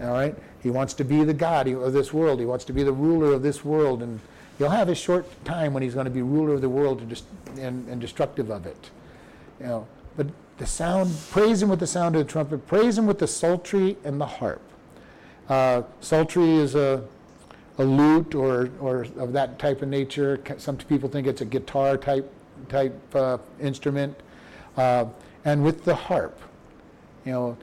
[0.00, 0.34] All right?
[0.62, 2.40] He wants to be the God of this world.
[2.40, 4.02] He wants to be the ruler of this world.
[4.02, 4.20] And
[4.58, 7.22] he'll have a short time when he's going to be ruler of the world and,
[7.58, 8.90] and, and destructive of it.
[9.60, 10.26] You know, but
[10.58, 13.96] the sound, praise him with the sound of the trumpet, praise him with the psaltery
[14.04, 14.60] and the harp.
[15.48, 17.02] Uh, psaltery is a,
[17.78, 20.40] a lute or, or of that type of nature.
[20.58, 22.30] Some people think it's a guitar type,
[22.68, 24.18] type uh, instrument.
[24.76, 25.06] Uh,
[25.44, 26.38] and with the harp,
[27.24, 27.56] you know,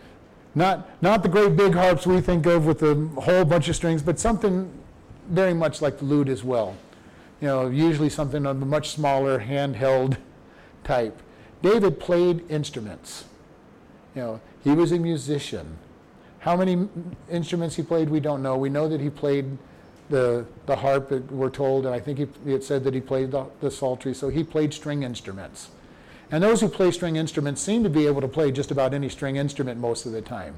[0.55, 4.01] not, not the great big harps we think of with a whole bunch of strings,
[4.01, 4.71] but something
[5.29, 6.75] very much like the lute as well.
[7.41, 10.17] You know, usually something of a much smaller handheld
[10.83, 11.21] type.
[11.61, 13.25] David played instruments.
[14.15, 15.77] You know, he was a musician.
[16.39, 16.87] How many
[17.29, 18.57] instruments he played, we don't know.
[18.57, 19.57] We know that he played
[20.09, 23.45] the, the harp, we're told, and I think he, it said that he played the,
[23.59, 25.69] the psaltery, so he played string instruments.
[26.31, 29.09] And those who play string instruments seem to be able to play just about any
[29.09, 30.55] string instrument most of the time.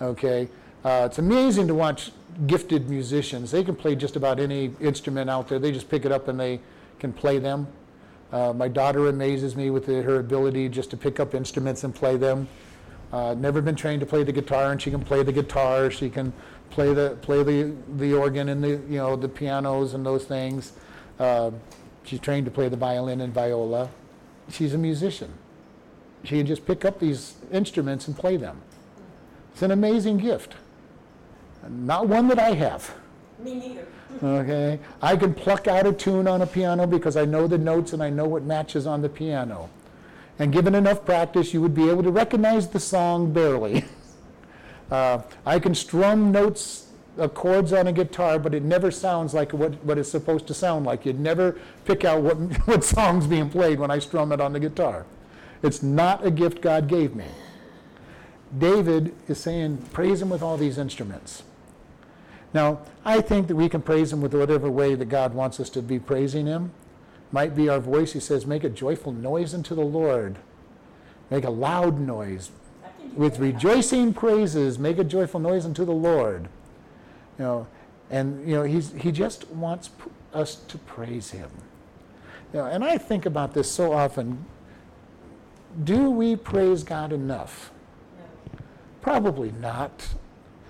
[0.00, 0.48] Okay?
[0.84, 2.12] Uh, it's amazing to watch
[2.46, 3.50] gifted musicians.
[3.50, 5.58] They can play just about any instrument out there.
[5.58, 6.60] They just pick it up and they
[6.98, 7.66] can play them.
[8.32, 11.94] Uh, my daughter amazes me with the, her ability just to pick up instruments and
[11.94, 12.48] play them.
[13.12, 15.90] Uh, never been trained to play the guitar, and she can play the guitar.
[15.90, 16.32] She can
[16.70, 20.72] play the play the the organ and the you know the pianos and those things.
[21.18, 21.50] Uh,
[22.04, 23.90] she's trained to play the violin and viola.
[24.50, 25.32] She's a musician.
[26.24, 28.60] She can just pick up these instruments and play them.
[29.52, 30.54] It's an amazing gift.
[31.68, 32.94] Not one that I have.
[33.38, 33.86] Me neither.
[34.22, 34.80] Okay?
[35.02, 38.02] I can pluck out a tune on a piano because I know the notes and
[38.02, 39.68] I know what matches on the piano.
[40.38, 43.84] And given enough practice, you would be able to recognize the song barely.
[44.90, 49.52] Uh, I can strum notes, uh, chords on a guitar, but it never sounds like
[49.52, 51.04] what, what it's supposed to sound like.
[51.04, 54.60] You'd never pick out what, what song's being played when I strum it on the
[54.60, 55.04] guitar.
[55.62, 57.26] It's not a gift God gave me.
[58.56, 61.42] David is saying, praise him with all these instruments.
[62.54, 65.68] Now, I think that we can praise him with whatever way that God wants us
[65.70, 66.72] to be praising him.
[67.30, 68.14] Might be our voice.
[68.14, 70.38] He says, make a joyful noise unto the Lord.
[71.30, 72.50] Make a loud noise.
[73.14, 76.48] With rejoicing praises, make a joyful noise unto the Lord.
[77.38, 77.66] You know,
[78.10, 79.90] and you know, he's, he just wants
[80.32, 81.50] us to praise him.
[82.52, 84.44] You know, and I think about this so often.
[85.84, 87.70] Do we praise God enough?
[89.02, 90.08] Probably not.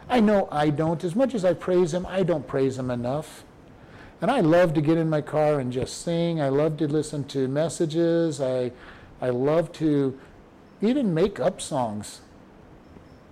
[0.09, 1.03] I know I don't.
[1.05, 3.44] As much as I praise Him, I don't praise Him enough.
[4.20, 6.40] And I love to get in my car and just sing.
[6.40, 8.40] I love to listen to messages.
[8.40, 8.72] I,
[9.20, 10.18] I love to
[10.81, 12.20] even make up songs.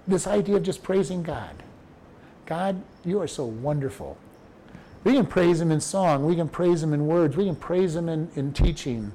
[0.07, 1.63] This idea of just praising God.
[2.47, 4.17] God, you are so wonderful.
[5.05, 6.25] We can praise Him in song.
[6.27, 7.37] We can praise Him in words.
[7.37, 9.13] We can praise Him in, in teaching.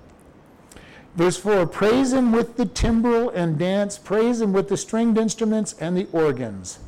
[1.16, 3.98] Verse 4 Praise Him with the timbrel and dance.
[3.98, 6.80] Praise Him with the stringed instruments and the organs.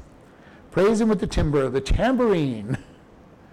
[0.73, 2.79] Praise him with the timbre, the tambourine.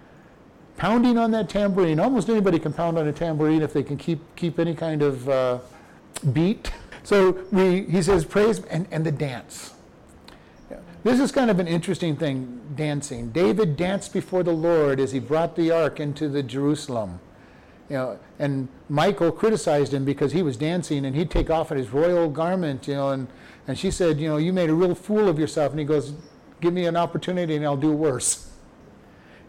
[0.77, 1.99] Pounding on that tambourine.
[1.99, 5.29] Almost anybody can pound on a tambourine if they can keep, keep any kind of
[5.29, 5.59] uh,
[6.33, 6.71] beat.
[7.03, 9.75] So we, he says, praise and, and the dance.
[11.03, 13.29] This is kind of an interesting thing, dancing.
[13.31, 17.19] David danced before the Lord as he brought the ark into the Jerusalem.
[17.89, 21.89] You know, and Michal criticized him because he was dancing and he'd take off his
[21.89, 23.27] royal garment, you know, and,
[23.67, 25.71] and she said, you know, you made a real fool of yourself.
[25.71, 26.13] And he goes,
[26.61, 28.51] give me an opportunity and I'll do worse.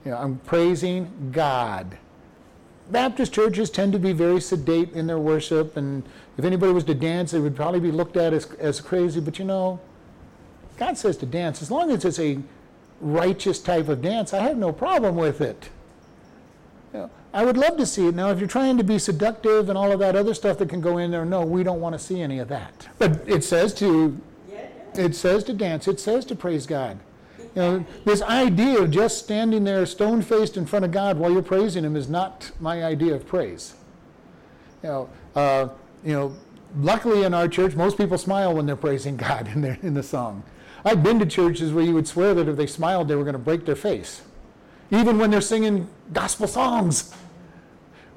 [0.04, 1.98] You know, I'm praising God.
[2.90, 6.02] Baptist churches tend to be very sedate in their worship, and
[6.36, 9.20] if anybody was to dance, they would probably be looked at as, as crazy.
[9.20, 9.80] But you know,
[10.82, 11.62] God says to dance.
[11.62, 12.38] As long as it's a
[13.00, 15.68] righteous type of dance, I have no problem with it.
[16.92, 18.16] You know, I would love to see it.
[18.16, 20.80] Now, if you're trying to be seductive and all of that other stuff that can
[20.80, 22.88] go in there, no, we don't want to see any of that.
[22.98, 24.20] But it says to
[24.94, 25.86] it says to dance.
[25.86, 26.98] It says to praise God.
[27.38, 31.30] You know, this idea of just standing there stone faced in front of God while
[31.30, 33.74] you're praising Him is not my idea of praise.
[34.82, 35.68] You know, uh,
[36.04, 36.34] you know,
[36.76, 40.02] luckily in our church, most people smile when they're praising God in, their, in the
[40.02, 40.42] song.
[40.84, 43.34] I've been to churches where you would swear that if they smiled, they were going
[43.34, 44.22] to break their face,
[44.90, 47.14] even when they're singing gospel songs.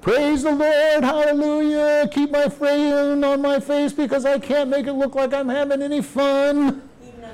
[0.02, 2.08] Praise the Lord, hallelujah.
[2.12, 5.82] Keep my frame on my face because I can't make it look like I'm having
[5.82, 6.88] any fun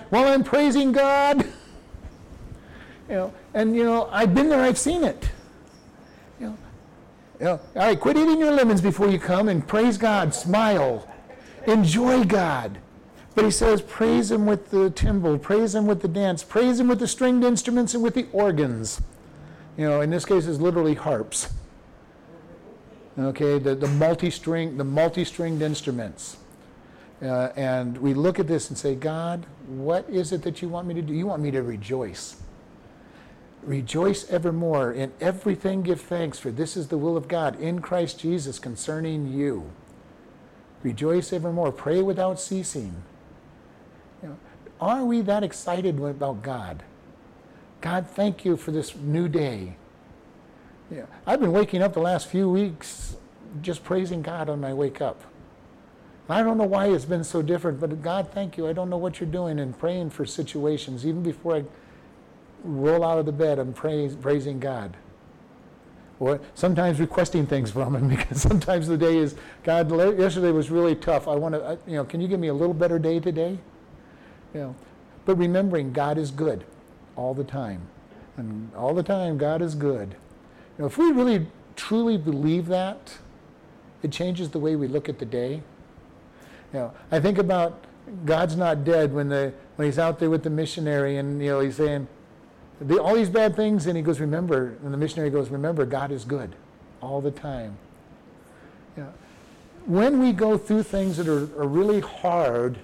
[0.10, 1.46] while I'm praising God.
[3.10, 5.30] You know, and you know, I've been there, I've seen it.
[6.40, 6.58] You know,
[7.40, 11.10] you know, all right, quit eating your lemons before you come and praise God, smile,
[11.68, 12.78] enjoy God.
[13.34, 16.88] But he says, praise him with the timbrel, praise him with the dance, praise him
[16.90, 19.02] with the stringed instruments and with the organs.
[19.78, 21.54] You know, in this case, it's literally harps.
[23.18, 26.38] Okay, the, the multi-string, the multi-stringed instruments.
[27.22, 30.88] Uh, and we look at this and say, God, what is it that you want
[30.88, 31.14] me to do?
[31.14, 32.38] You want me to rejoice.
[33.64, 34.92] Rejoice evermore.
[34.92, 39.32] In everything give thanks, for this is the will of God in Christ Jesus concerning
[39.32, 39.72] you.
[40.84, 41.72] Rejoice evermore.
[41.72, 43.04] Pray without ceasing.
[44.82, 46.84] Are we that excited about God?
[47.82, 49.76] God, thank you for this new day.
[50.90, 53.16] Yeah, I've been waking up the last few weeks
[53.62, 55.22] just praising God when I wake up.
[56.30, 58.68] I don't know why it's been so different, but God, thank you.
[58.68, 61.06] I don't know what you're doing and praying for situations.
[61.06, 61.64] Even before I
[62.64, 64.96] roll out of the bed, I'm praise, praising God.
[66.20, 70.96] Or sometimes requesting things from Him because sometimes the day is, God, yesterday was really
[70.96, 71.28] tough.
[71.28, 73.58] I want to, you know, can you give me a little better day today?
[74.54, 74.76] You know,
[75.26, 76.66] but remembering God is good
[77.16, 77.82] all the time.
[78.38, 80.16] And all the time, God is good.
[80.82, 83.18] Know, if we really truly believe that,
[84.02, 85.62] it changes the way we look at the day.
[86.74, 87.86] You know, I think about
[88.26, 91.60] God's not dead when the when he's out there with the missionary and you know
[91.60, 92.08] he's saying
[93.00, 96.26] all these bad things and he goes remember and the missionary goes remember God is
[96.26, 96.56] good
[97.02, 97.78] all the time.
[98.98, 99.14] You know,
[99.86, 102.80] when we go through things that are, are really hard,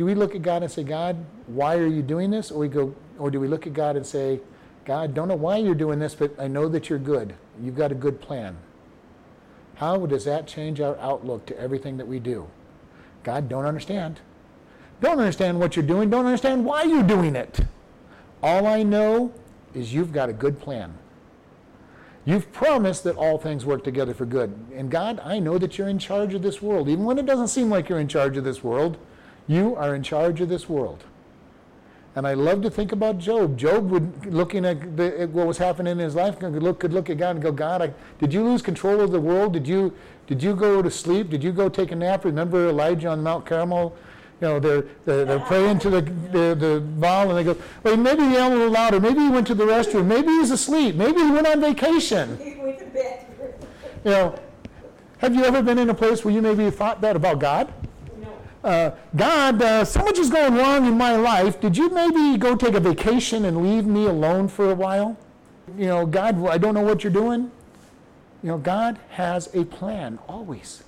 [0.00, 1.14] do we look at God and say, God,
[1.46, 2.50] why are you doing this?
[2.50, 4.40] Or we go, or do we look at God and say,
[4.86, 7.34] God, don't know why you're doing this, but I know that you're good.
[7.62, 8.56] You've got a good plan.
[9.74, 12.48] How does that change our outlook to everything that we do?
[13.24, 14.20] God, don't understand.
[15.02, 16.08] Don't understand what you're doing.
[16.08, 17.60] Don't understand why you're doing it.
[18.42, 19.34] All I know
[19.74, 20.94] is you've got a good plan.
[22.24, 24.58] You've promised that all things work together for good.
[24.74, 26.88] And God, I know that you're in charge of this world.
[26.88, 28.96] Even when it doesn't seem like you're in charge of this world,
[29.50, 31.02] you are in charge of this world.
[32.14, 33.58] And I love to think about Job.
[33.58, 36.92] Job would, looking at, the, at what was happening in his life, could look, could
[36.92, 39.52] look at God and go, God, I, did you lose control of the world?
[39.52, 39.92] Did you,
[40.28, 41.30] did you go to sleep?
[41.30, 42.24] Did you go take a nap?
[42.24, 43.96] Remember Elijah on Mount Carmel?
[44.40, 47.96] You know, they're, they're, they're praying to the, the, the Baal and they go, well,
[47.96, 49.00] maybe he yelled a little louder.
[49.00, 50.06] Maybe he went to the restroom.
[50.06, 50.94] Maybe he's asleep.
[50.94, 52.38] Maybe he went on vacation.
[54.02, 54.40] You know,
[55.18, 57.70] have you ever been in a place where you maybe thought that about God?
[58.62, 61.60] Uh, God, uh, so much is going wrong in my life.
[61.60, 65.16] Did you maybe go take a vacation and leave me alone for a while?
[65.78, 67.50] You know, God, I don't know what you're doing.
[68.42, 70.82] You know, God has a plan, always.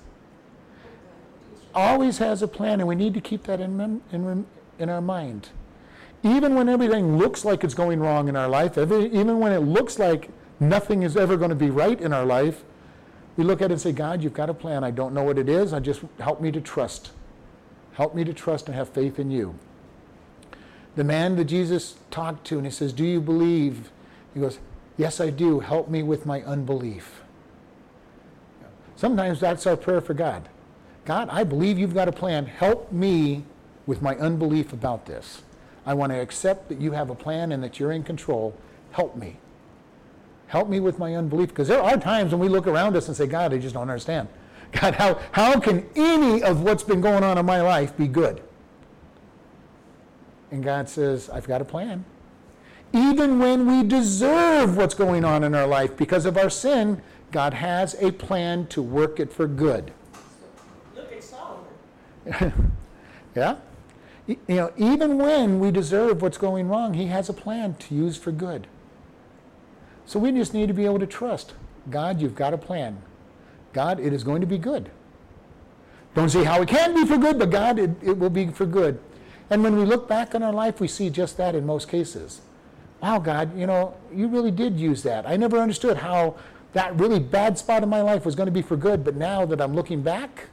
[1.73, 4.45] Always has a plan, and we need to keep that in, in,
[4.77, 5.49] in our mind.
[6.21, 9.59] Even when everything looks like it's going wrong in our life, every, even when it
[9.59, 12.63] looks like nothing is ever going to be right in our life,
[13.35, 14.83] we look at it and say, God, you've got a plan.
[14.83, 15.73] I don't know what it is.
[15.73, 17.11] I just help me to trust
[17.93, 19.55] Help me to trust and have faith in you.
[20.95, 23.91] The man that Jesus talked to, and he says, Do you believe?
[24.33, 24.59] He goes,
[24.97, 25.59] Yes, I do.
[25.59, 27.21] Help me with my unbelief.
[28.95, 30.47] Sometimes that's our prayer for God.
[31.05, 32.45] God, I believe you've got a plan.
[32.45, 33.43] Help me
[33.85, 35.41] with my unbelief about this.
[35.85, 38.55] I want to accept that you have a plan and that you're in control.
[38.91, 39.37] Help me.
[40.47, 41.49] Help me with my unbelief.
[41.49, 43.89] Because there are times when we look around us and say, God, I just don't
[43.89, 44.29] understand.
[44.73, 48.41] God, how, how can any of what's been going on in my life be good?
[50.51, 52.05] And God says, I've got a plan.
[52.91, 57.55] Even when we deserve what's going on in our life because of our sin, God
[57.55, 59.91] has a plan to work it for good.
[60.95, 62.71] Look at Solomon.
[63.35, 63.55] yeah?
[64.27, 68.15] You know, even when we deserve what's going wrong, He has a plan to use
[68.15, 68.67] for good.
[70.05, 71.53] So we just need to be able to trust
[71.89, 73.01] God, you've got a plan.
[73.73, 74.89] God, it is going to be good.
[76.15, 78.65] Don't see how it can be for good, but God, it, it will be for
[78.65, 78.99] good.
[79.49, 82.41] And when we look back on our life, we see just that in most cases.
[83.01, 85.27] Wow, God, you know, you really did use that.
[85.27, 86.35] I never understood how
[86.73, 89.45] that really bad spot in my life was going to be for good, but now
[89.45, 90.47] that I'm looking back,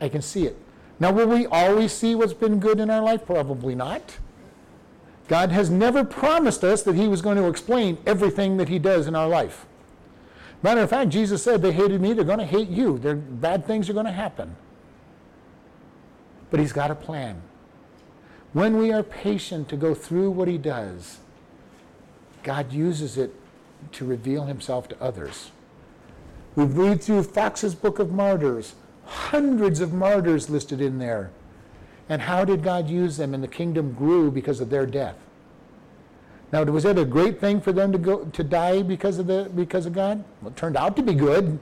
[0.00, 0.56] I can see it.
[1.00, 3.24] Now, will we always see what's been good in our life?
[3.26, 4.18] Probably not.
[5.28, 9.06] God has never promised us that He was going to explain everything that He does
[9.06, 9.66] in our life.
[10.62, 12.98] Matter of fact, Jesus said, They hated me, they're going to hate you.
[12.98, 14.56] Their bad things are going to happen.
[16.50, 17.42] But He's got a plan.
[18.52, 21.18] When we are patient to go through what He does,
[22.42, 23.34] God uses it
[23.92, 25.50] to reveal Himself to others.
[26.54, 31.30] We read through Fox's Book of Martyrs, hundreds of martyrs listed in there.
[32.08, 33.32] And how did God use them?
[33.32, 35.16] And the kingdom grew because of their death.
[36.52, 39.50] Now, was it a great thing for them to go to die because of the
[39.54, 40.22] because of God?
[40.42, 41.58] Well, it turned out to be good.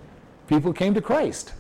[0.49, 1.53] People came to Christ.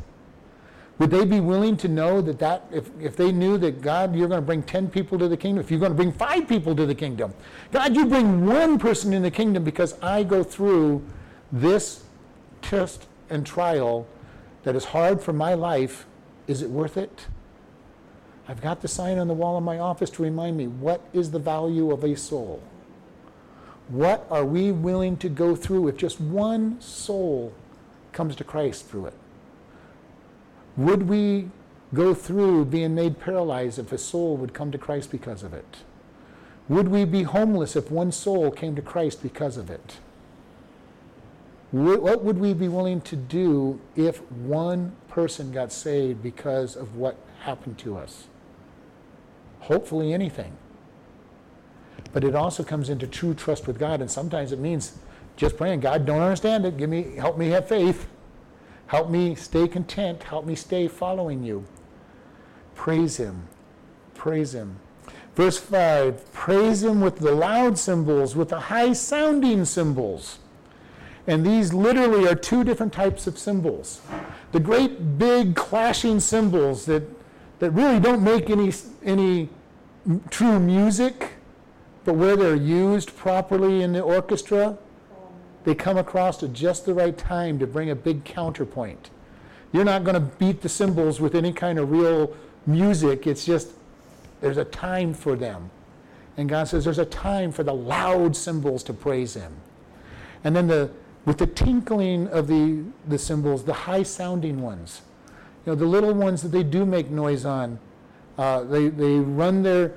[0.98, 4.28] Would they be willing to know that that if, if they knew that God, you're
[4.28, 6.76] going to bring 10 people to the kingdom, if you're going to bring five people
[6.76, 7.32] to the kingdom,
[7.72, 11.02] God, you bring one person in the kingdom because I go through
[11.50, 12.04] this
[12.60, 14.06] test and trial
[14.64, 16.04] that is hard for my life,
[16.46, 17.26] is it worth it?
[18.46, 21.30] I've got the sign on the wall in my office to remind me what is
[21.30, 22.62] the value of a soul?
[23.90, 27.52] What are we willing to go through if just one soul
[28.12, 29.14] comes to Christ through it?
[30.76, 31.50] Would we
[31.92, 35.78] go through being made paralyzed if a soul would come to Christ because of it?
[36.68, 39.98] Would we be homeless if one soul came to Christ because of it?
[41.72, 47.16] What would we be willing to do if one person got saved because of what
[47.40, 48.28] happened to us?
[49.60, 50.56] Hopefully, anything.
[52.12, 54.98] But it also comes into true trust with God, and sometimes it means
[55.36, 56.76] just praying, God, don't understand it.
[56.76, 58.08] Give me, help me have faith.
[58.88, 60.24] Help me stay content.
[60.24, 61.64] Help me stay following you.
[62.74, 63.48] Praise Him.
[64.14, 64.80] Praise Him.
[65.34, 70.40] Verse 5 Praise Him with the loud cymbals, with the high sounding cymbals.
[71.26, 74.00] And these literally are two different types of cymbals.
[74.52, 77.04] The great big clashing cymbals that,
[77.60, 78.72] that really don't make any,
[79.04, 79.48] any
[80.30, 81.34] true music,
[82.04, 84.78] but where they're used properly in the orchestra,
[85.64, 89.10] they come across at just the right time to bring a big counterpoint.
[89.72, 92.34] You're not going to beat the cymbals with any kind of real
[92.66, 93.26] music.
[93.26, 93.68] It's just
[94.40, 95.70] there's a time for them.
[96.36, 99.52] And God says there's a time for the loud cymbals to praise Him.
[100.42, 100.90] And then the
[101.24, 105.02] with the tinkling of the, the cymbals, the high sounding ones.
[105.66, 107.78] You know, the little ones that they do make noise on,
[108.38, 109.92] uh, they, they run their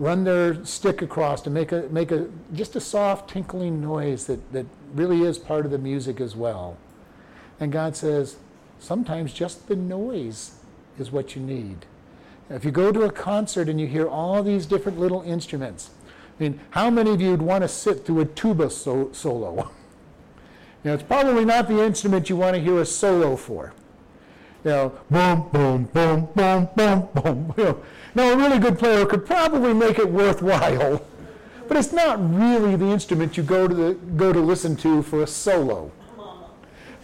[0.00, 4.52] run their stick across to make a make a just a soft tinkling noise that,
[4.52, 6.78] that really is part of the music as well.
[7.60, 8.38] And God says,
[8.78, 10.52] sometimes just the noise
[10.98, 11.84] is what you need.
[12.48, 15.90] If you go to a concert and you hear all these different little instruments,
[16.38, 19.70] I mean, how many of you would want to sit through a tuba so- solo?
[20.82, 23.74] You know, it's probably not the instrument you want to hear a solo for.
[24.64, 27.54] You know, boom, boom, boom, boom, boom, boom.
[27.56, 27.82] You know,
[28.14, 31.06] now, a really good player could probably make it worthwhile,
[31.68, 35.22] but it's not really the instrument you go to, the, go to listen to for
[35.22, 35.92] a solo.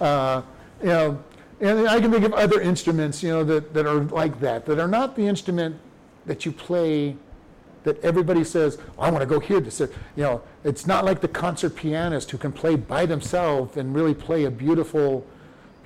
[0.00, 0.42] Uh,
[0.82, 1.24] you know,
[1.60, 4.78] and I can think of other instruments, you know, that, that are like that, that
[4.78, 5.76] are not the instrument
[6.26, 7.16] that you play
[7.86, 9.78] that everybody says, I want to go hear this.
[9.78, 14.12] You know, it's not like the concert pianist who can play by themselves and really
[14.12, 15.24] play a beautiful,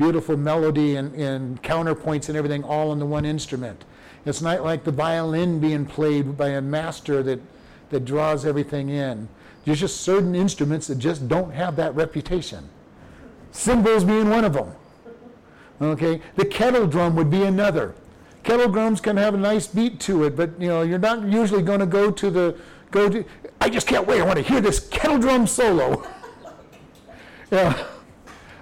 [0.01, 3.84] beautiful melody and, and counterpoints and everything all on the one instrument.
[4.24, 7.38] It's not like the violin being played by a master that,
[7.90, 9.28] that draws everything in.
[9.64, 12.70] There's just certain instruments that just don't have that reputation.
[13.53, 14.72] Cymbals being one of them.
[15.82, 17.94] Okay, the kettle drum would be another.
[18.42, 21.62] Kettle drums can have a nice beat to it, but you know you're not usually
[21.62, 22.57] going to go to the
[22.90, 23.24] go to.
[23.61, 24.20] I just can't wait.
[24.20, 26.07] I want to hear this kettle drum solo.
[27.51, 27.86] yeah.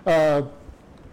[0.07, 0.43] Uh,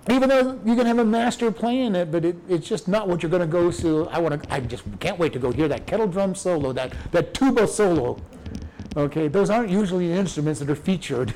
[0.10, 3.24] even though you can have a master playing it, but it, it's just not what
[3.24, 4.08] you're going to go to.
[4.10, 4.54] I want to.
[4.54, 8.22] I just can't wait to go hear that kettle drum solo, that that tuba solo.
[8.96, 11.34] Okay, those aren't usually instruments that are featured.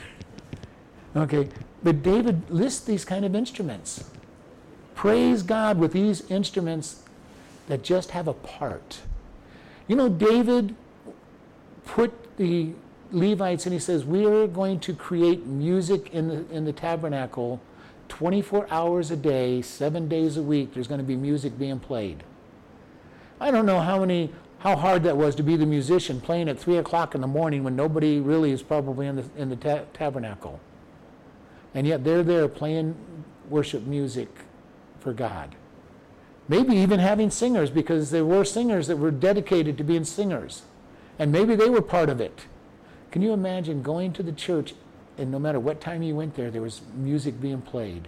[1.16, 1.50] okay,
[1.84, 4.04] but David lists these kind of instruments.
[4.94, 7.04] Praise God with these instruments
[7.68, 9.00] that just have a part.
[9.88, 10.76] You know, David
[11.86, 12.74] put the
[13.12, 17.60] Levites and he says, We are going to create music in the, in the tabernacle
[18.10, 20.74] 24 hours a day, seven days a week.
[20.74, 22.24] There's going to be music being played.
[23.40, 26.60] I don't know how many how hard that was to be the musician playing at
[26.60, 29.86] three o'clock in the morning when nobody really is probably in the in the ta-
[29.94, 30.60] tabernacle,
[31.74, 32.96] and yet they're there playing
[33.50, 34.28] worship music
[35.00, 35.56] for God.
[36.50, 40.64] Maybe even having singers because there were singers that were dedicated to being singers.
[41.20, 42.46] And maybe they were part of it.
[43.12, 44.74] Can you imagine going to the church
[45.20, 48.08] and no matter what time you went there, there was music being played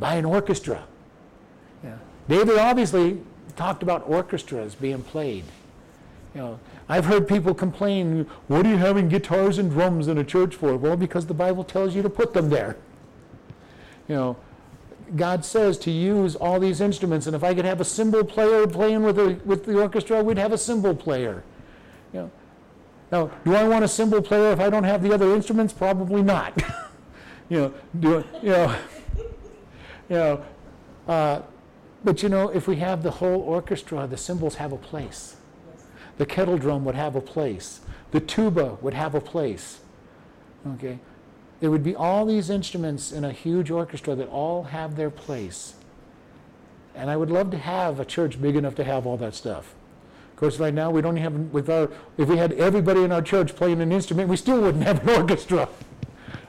[0.00, 0.84] by an orchestra?
[1.84, 1.98] Yeah.
[2.28, 3.20] David obviously
[3.56, 5.44] talked about orchestras being played.
[6.34, 10.24] You know, I've heard people complain, what are you having guitars and drums in a
[10.24, 10.76] church for?
[10.76, 12.76] Well, because the Bible tells you to put them there.
[14.08, 14.36] You know,
[15.16, 18.66] God says to use all these instruments, and if I could have a cymbal player
[18.66, 21.42] playing with the, with the orchestra, we'd have a cymbal player.
[22.12, 22.30] You know,
[23.10, 25.72] now, do I want a cymbal player if I don't have the other instruments?
[25.72, 26.60] Probably not.
[27.48, 28.76] you know, do you know,
[30.08, 30.44] you know,
[31.06, 31.42] uh,
[32.04, 35.36] but you know, if we have the whole orchestra, the cymbals have a place.
[36.18, 37.80] The kettle drum would have a place.
[38.10, 39.80] The tuba would have a place.
[40.74, 40.98] Okay,
[41.60, 45.74] there would be all these instruments in a huge orchestra that all have their place.
[46.94, 49.74] And I would love to have a church big enough to have all that stuff.
[50.38, 51.90] Of course, right now we don't have with our.
[52.16, 55.16] If we had everybody in our church playing an instrument, we still wouldn't have an
[55.20, 55.68] orchestra.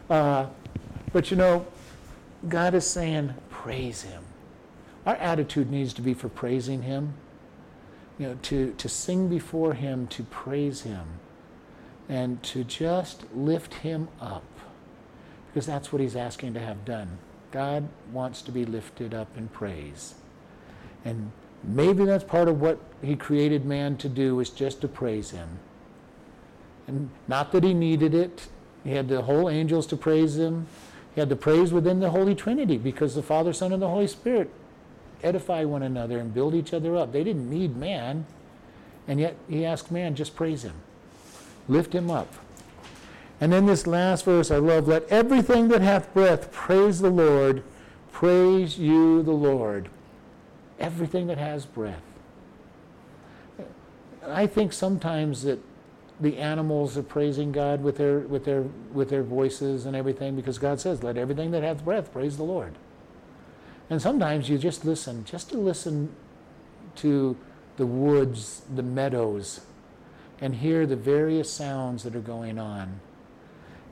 [0.07, 0.45] Uh,
[1.11, 1.65] but you know,
[2.47, 4.21] God is saying, praise Him.
[5.07, 7.15] Our attitude needs to be for praising Him.
[8.19, 11.07] You know, to to sing before Him, to praise Him,
[12.07, 14.45] and to just lift Him up,
[15.47, 17.17] because that's what He's asking to have done.
[17.49, 20.13] God wants to be lifted up in praise.
[21.03, 21.31] And
[21.63, 25.59] maybe that's part of what he created man to do is just to praise him.
[26.87, 28.47] And not that he needed it.
[28.83, 30.67] He had the whole angels to praise him.
[31.13, 34.07] He had the praise within the Holy Trinity because the Father, Son, and the Holy
[34.07, 34.49] Spirit
[35.21, 37.11] edify one another and build each other up.
[37.11, 38.25] They didn't need man.
[39.07, 40.75] And yet he asked man, just praise him.
[41.67, 42.33] Lift him up.
[43.41, 47.63] And then this last verse I love let everything that hath breath praise the Lord.
[48.11, 49.89] Praise you, the Lord.
[50.79, 52.01] Everything that has breath.
[54.25, 55.59] I think sometimes that
[56.19, 58.63] the animals are praising God with their, with their,
[58.93, 62.43] with their voices and everything because God says, let everything that hath breath praise the
[62.43, 62.75] Lord.
[63.89, 66.13] And sometimes you just listen, just to listen
[66.97, 67.37] to
[67.77, 69.61] the woods, the meadows,
[70.41, 72.99] and hear the various sounds that are going on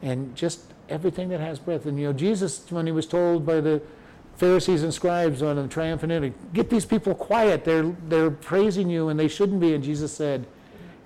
[0.02, 1.86] and just everything that has breath.
[1.86, 3.82] And you know, Jesus, when he was told by the
[4.38, 7.66] Pharisees and scribes on the triumphant entry, get these people quiet.
[7.66, 9.74] They're, they're praising you and they shouldn't be.
[9.74, 10.46] And Jesus said,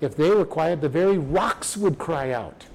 [0.00, 2.66] if they were quiet, the very rocks would cry out.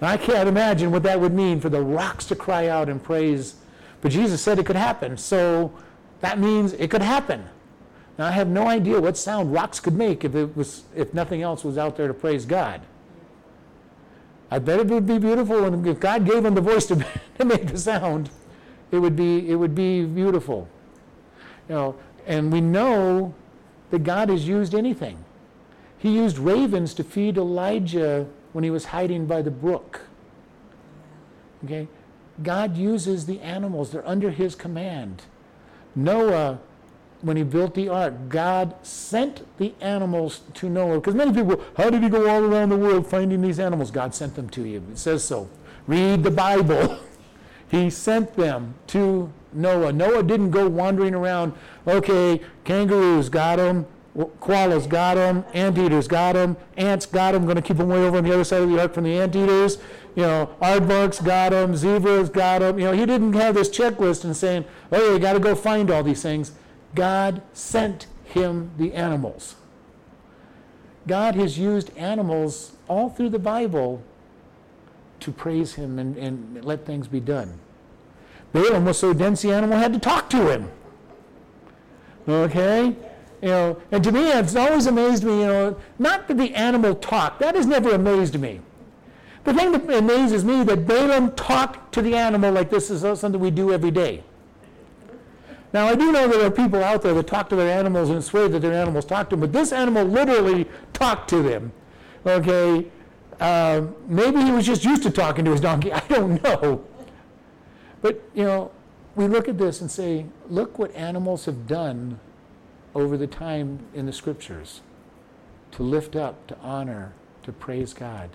[0.00, 3.02] And I can't imagine what that would mean for the rocks to cry out and
[3.02, 3.56] praise.
[4.00, 5.16] But Jesus said it could happen.
[5.16, 5.72] So
[6.20, 7.44] that means it could happen.
[8.18, 11.42] Now I have no idea what sound rocks could make if it was if nothing
[11.42, 12.80] else was out there to praise God.
[14.50, 16.96] I bet it would be beautiful, and if God gave them the voice to,
[17.38, 18.28] to make the sound,
[18.92, 20.68] it would be it would be beautiful.
[21.68, 23.34] You know, and we know
[23.90, 25.24] that God has used anything.
[25.98, 30.02] He used ravens to feed Elijah when he was hiding by the brook.
[31.64, 31.88] Okay?
[32.42, 35.22] God uses the animals, they're under his command.
[35.94, 36.60] Noah
[37.22, 40.96] when he built the ark, God sent the animals to Noah.
[40.96, 43.90] Because many people, how did he go all around the world finding these animals?
[43.90, 44.82] God sent them to you.
[44.90, 45.48] It says so.
[45.86, 46.98] Read the Bible.
[47.72, 49.94] he sent them to Noah.
[49.94, 51.54] Noah didn't go wandering around,
[51.86, 57.62] okay, kangaroos got them, koalas got them, anteaters got them, ants got them, going to
[57.62, 59.78] keep them way over on the other side of the ark from the anteaters.
[60.14, 62.78] You know, aardvarks got them, zebras got them.
[62.78, 65.90] You know, he didn't have this checklist and saying, oh, you got to go find
[65.90, 66.52] all these things.
[66.94, 69.54] God sent him the animals.
[71.06, 74.02] God has used animals all through the Bible
[75.20, 77.58] to praise him and, and let things be done.
[78.52, 80.70] Balaam was so dense the animal had to talk to him.
[82.28, 82.96] Okay?
[83.40, 86.94] You know, and to me, it's always amazed me, you know, not that the animal
[86.94, 87.40] talked.
[87.40, 88.60] That has never amazed me.
[89.44, 93.40] The thing that amazes me that Balaam talked to the animal like this is something
[93.40, 94.22] we do every day.
[95.72, 98.22] Now, I do know there are people out there that talk to their animals and
[98.22, 101.72] swear that their animals talk to them, but this animal literally talked to them.
[102.26, 102.86] Okay?
[103.40, 105.92] Uh, maybe he was just used to talking to his donkey.
[105.92, 106.84] I don't know.
[108.02, 108.70] But, you know,
[109.16, 112.20] we look at this and say, look what animals have done
[112.94, 114.82] over the time in the scriptures
[115.70, 118.28] to lift up, to honor, to praise God.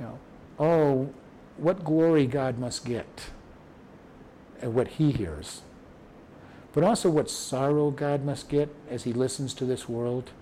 [0.00, 0.18] You know,
[0.58, 1.14] oh,
[1.56, 3.26] what glory God must get
[4.60, 5.62] at what he hears
[6.76, 10.32] but also what sorrow God must get as he listens to this world.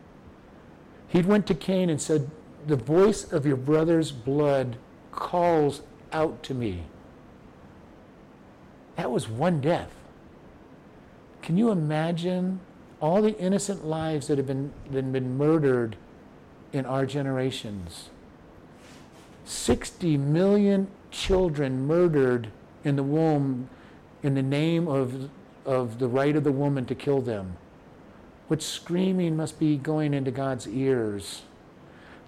[1.06, 2.28] He went to Cain and said,
[2.66, 4.76] The voice of your brother's blood
[5.12, 6.86] calls out to me.
[8.96, 9.92] That was one death.
[11.42, 12.60] Can you imagine
[13.00, 15.96] all the innocent lives that have been, been, been murdered
[16.72, 18.08] in our generations?
[19.44, 22.48] 60 million children murdered
[22.82, 23.68] in the womb
[24.22, 25.28] in the name of
[25.64, 27.56] of the right of the woman to kill them.
[28.48, 31.42] What screaming must be going into God's ears.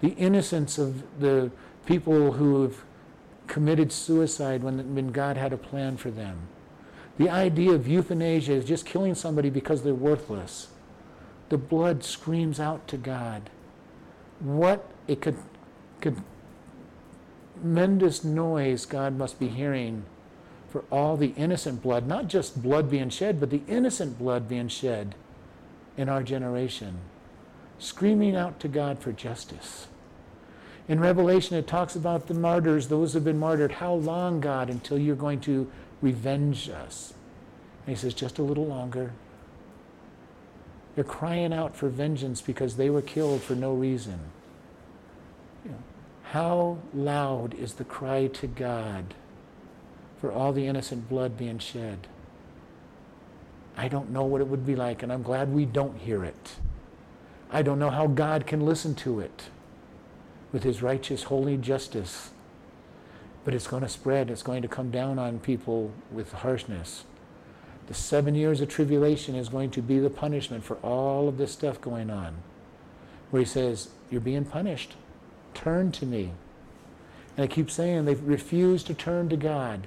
[0.01, 1.51] The innocence of the
[1.85, 2.85] people who have
[3.47, 6.49] committed suicide when, when God had a plan for them.
[7.19, 10.69] The idea of euthanasia is just killing somebody because they're worthless.
[11.49, 13.51] The blood screams out to God.
[14.41, 15.17] What a
[17.55, 20.05] tremendous noise God must be hearing
[20.69, 24.69] for all the innocent blood, not just blood being shed, but the innocent blood being
[24.69, 25.15] shed
[25.97, 26.99] in our generation,
[27.79, 29.87] screaming out to God for justice.
[30.89, 33.73] In Revelation, it talks about the martyrs, those who have been martyred.
[33.73, 35.71] How long, God, until you're going to
[36.01, 37.15] revenge us?
[37.87, 39.13] And he says, just a little longer,
[40.97, 44.19] They're crying out for vengeance because they were killed for no reason.
[45.65, 45.79] You know,
[46.25, 49.15] how loud is the cry to God
[50.19, 52.07] for all the innocent blood being shed?
[53.77, 56.53] I don't know what it would be like, and I'm glad we don't hear it.
[57.51, 59.45] I don't know how God can listen to it
[60.51, 62.31] with his righteous, holy justice.
[63.47, 67.05] But it's going to spread, it's going to come down on people with harshness.
[67.87, 71.53] The seven years of tribulation is going to be the punishment for all of this
[71.53, 72.35] stuff going on.
[73.31, 74.95] Where he says, You're being punished.
[75.55, 76.33] Turn to me.
[77.37, 79.87] And I keep saying they've refused to turn to God,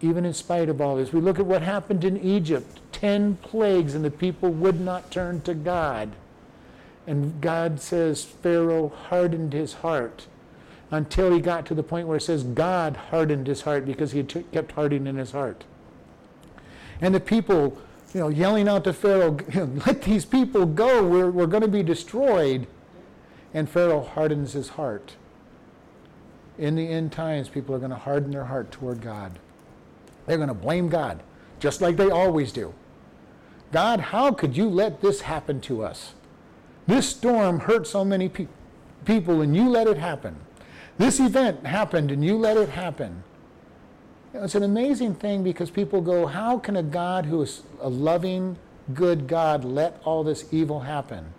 [0.00, 1.12] even in spite of all this.
[1.12, 5.40] We look at what happened in Egypt ten plagues, and the people would not turn
[5.40, 6.10] to God.
[7.08, 10.28] And God says Pharaoh hardened his heart
[10.90, 14.22] until he got to the point where it says God hardened his heart because he
[14.22, 15.64] kept hardening in his heart.
[17.00, 17.76] And the people,
[18.14, 19.36] you know, yelling out to Pharaoh,
[19.86, 22.66] let these people go, we're, we're going to be destroyed.
[23.52, 25.14] And Pharaoh hardens his heart.
[26.58, 29.38] In the end times, people are going to harden their heart toward God.
[30.26, 31.22] They're going to blame God,
[31.60, 32.72] just like they always do.
[33.72, 36.14] God, how could you let this happen to us?
[36.86, 38.46] This storm hurt so many pe-
[39.04, 40.36] people and you let it happen.
[40.98, 43.22] This event happened and you let it happen.
[44.32, 48.56] It's an amazing thing because people go, How can a God who is a loving,
[48.94, 51.32] good God let all this evil happen?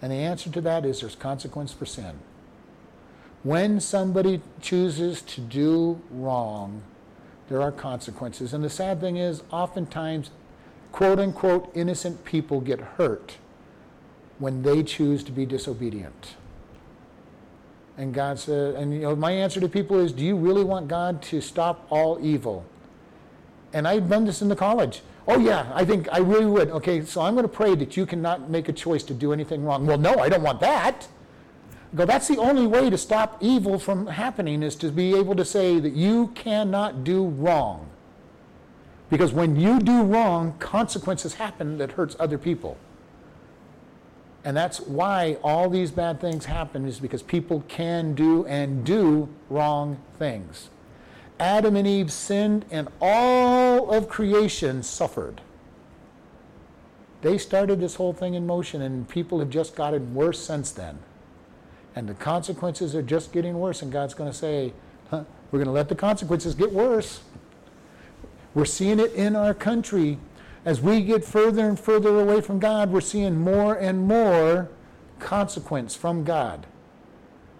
[0.00, 2.18] And the answer to that is there's consequence for sin.
[3.44, 6.82] When somebody chooses to do wrong,
[7.48, 8.52] there are consequences.
[8.52, 10.30] And the sad thing is, oftentimes,
[10.90, 13.36] quote unquote, innocent people get hurt
[14.38, 16.34] when they choose to be disobedient.
[17.96, 20.88] And God said, and you know, my answer to people is, do you really want
[20.88, 22.64] God to stop all evil?
[23.72, 25.02] And I've done this in the college.
[25.28, 26.70] Oh yeah, I think I really would.
[26.70, 29.64] Okay, so I'm going to pray that you cannot make a choice to do anything
[29.64, 29.86] wrong.
[29.86, 31.06] Well, no, I don't want that.
[31.92, 35.36] I go, that's the only way to stop evil from happening is to be able
[35.36, 37.88] to say that you cannot do wrong.
[39.10, 42.78] Because when you do wrong, consequences happen that hurts other people.
[44.44, 49.28] And that's why all these bad things happen, is because people can do and do
[49.48, 50.68] wrong things.
[51.38, 55.40] Adam and Eve sinned, and all of creation suffered.
[57.20, 60.98] They started this whole thing in motion, and people have just gotten worse since then.
[61.94, 64.72] And the consequences are just getting worse, and God's going to say,
[65.10, 67.20] huh, We're going to let the consequences get worse.
[68.54, 70.18] We're seeing it in our country
[70.64, 74.68] as we get further and further away from God, we're seeing more and more
[75.18, 76.66] consequence from God,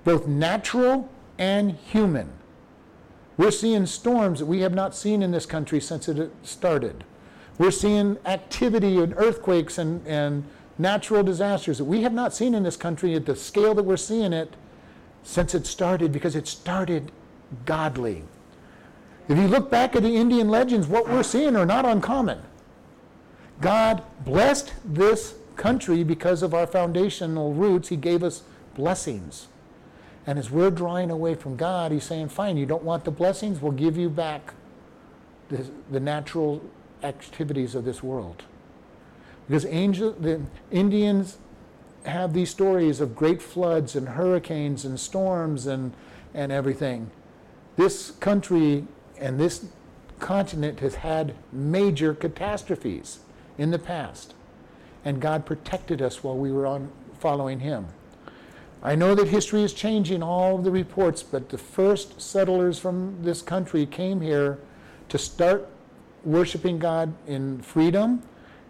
[0.05, 2.33] both natural and human.
[3.37, 7.05] We're seeing storms that we have not seen in this country since it started.
[7.59, 10.45] We're seeing activity and earthquakes and, and
[10.79, 13.97] natural disasters that we have not seen in this country at the scale that we're
[13.97, 14.55] seeing it
[15.23, 17.11] since it started because it started
[17.65, 18.25] godly.
[19.29, 22.43] If you look back at the Indian legends, what we're seeing are not uncommon.
[23.63, 27.89] God blessed this country because of our foundational roots.
[27.89, 28.43] He gave us
[28.75, 29.47] blessings.
[30.27, 33.61] And as we're drawing away from God, He's saying, Fine, you don't want the blessings?
[33.61, 34.55] We'll give you back
[35.49, 36.61] the, the natural
[37.05, 38.43] activities of this world.
[39.47, 40.41] Because angel, the
[40.73, 41.39] Indians
[42.05, 45.93] have these stories of great floods and hurricanes and storms and,
[46.35, 47.11] and everything.
[47.77, 48.87] This country
[49.19, 49.67] and this
[50.19, 53.21] continent has had major catastrophes
[53.63, 54.35] in the past.
[55.05, 56.91] And God protected us while we were on
[57.21, 57.87] following Him.
[58.83, 63.41] I know that history is changing all the reports, but the first settlers from this
[63.41, 64.59] country came here
[65.09, 65.69] to start
[66.25, 68.23] worshiping God in freedom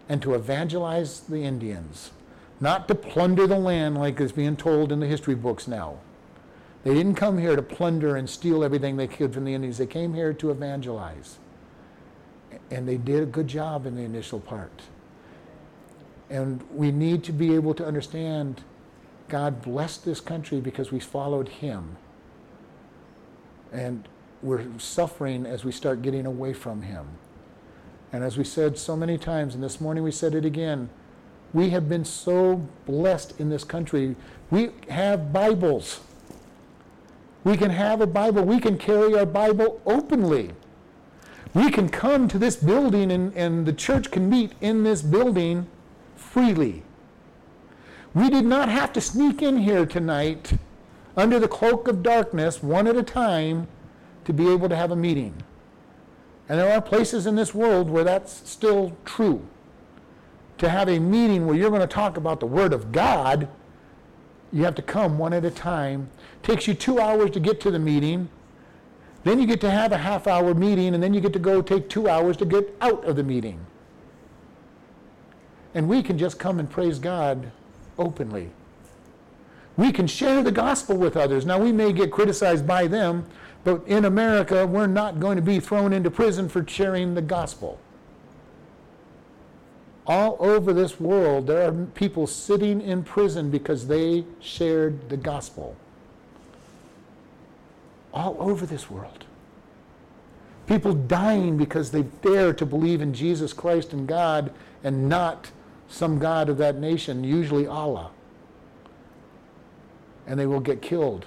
[0.07, 2.11] and to evangelize the Indians,
[2.59, 5.97] not to plunder the land like is being told in the history books now.
[6.83, 9.79] They didn't come here to plunder and steal everything they could from the Indians.
[9.79, 11.37] They came here to evangelize
[12.73, 14.81] and they did a good job in the initial part.
[16.29, 18.61] And we need to be able to understand
[19.29, 21.97] God blessed this country because we followed Him.
[23.71, 24.07] And
[24.41, 27.05] we're suffering as we start getting away from Him.
[28.11, 30.89] And as we said so many times, and this morning we said it again,
[31.53, 34.15] we have been so blessed in this country.
[34.49, 35.99] We have Bibles.
[37.43, 38.43] We can have a Bible.
[38.43, 40.53] We can carry our Bible openly.
[41.53, 45.67] We can come to this building and, and the church can meet in this building
[46.15, 46.83] freely.
[48.13, 50.53] We did not have to sneak in here tonight
[51.15, 53.67] under the cloak of darkness, one at a time,
[54.25, 55.35] to be able to have a meeting.
[56.49, 59.45] And there are places in this world where that's still true.
[60.57, 63.47] to have a meeting where you're going to talk about the Word of God,
[64.51, 66.09] you have to come one at a time.
[66.41, 68.29] It Takes you two hours to get to the meeting.
[69.23, 71.61] Then you get to have a half hour meeting, and then you get to go
[71.61, 73.65] take two hours to get out of the meeting.
[75.73, 77.51] And we can just come and praise God
[77.97, 78.49] openly.
[79.75, 81.45] We can share the gospel with others.
[81.45, 83.25] Now, we may get criticized by them,
[83.63, 87.79] but in America, we're not going to be thrown into prison for sharing the gospel.
[90.05, 95.77] All over this world, there are people sitting in prison because they shared the gospel.
[98.13, 99.25] All over this world.
[100.67, 104.53] People dying because they dare to believe in Jesus Christ and God
[104.83, 105.51] and not
[105.87, 108.11] some God of that nation, usually Allah.
[110.25, 111.25] And they will get killed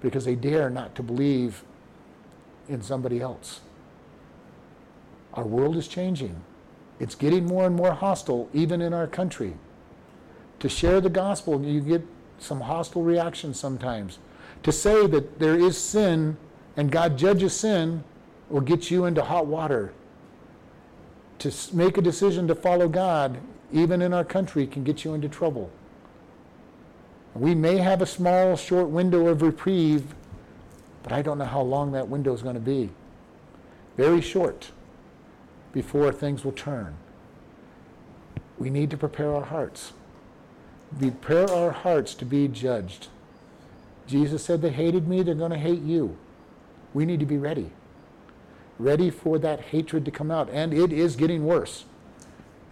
[0.00, 1.64] because they dare not to believe
[2.68, 3.60] in somebody else.
[5.34, 6.42] Our world is changing.
[6.98, 9.54] It's getting more and more hostile, even in our country.
[10.60, 12.02] To share the gospel, you get
[12.38, 14.18] some hostile reactions sometimes.
[14.62, 16.36] To say that there is sin
[16.76, 18.04] and God judges sin
[18.48, 19.92] will get you into hot water.
[21.40, 23.38] To make a decision to follow God,
[23.72, 25.70] even in our country, can get you into trouble.
[27.34, 30.14] We may have a small, short window of reprieve,
[31.02, 32.90] but I don't know how long that window is going to be.
[33.96, 34.72] Very short
[35.72, 36.96] before things will turn.
[38.58, 39.92] We need to prepare our hearts.
[40.98, 43.08] Prepare our hearts to be judged.
[44.10, 46.16] Jesus said, They hated me, they're going to hate you.
[46.92, 47.70] We need to be ready.
[48.78, 50.50] Ready for that hatred to come out.
[50.50, 51.84] And it is getting worse.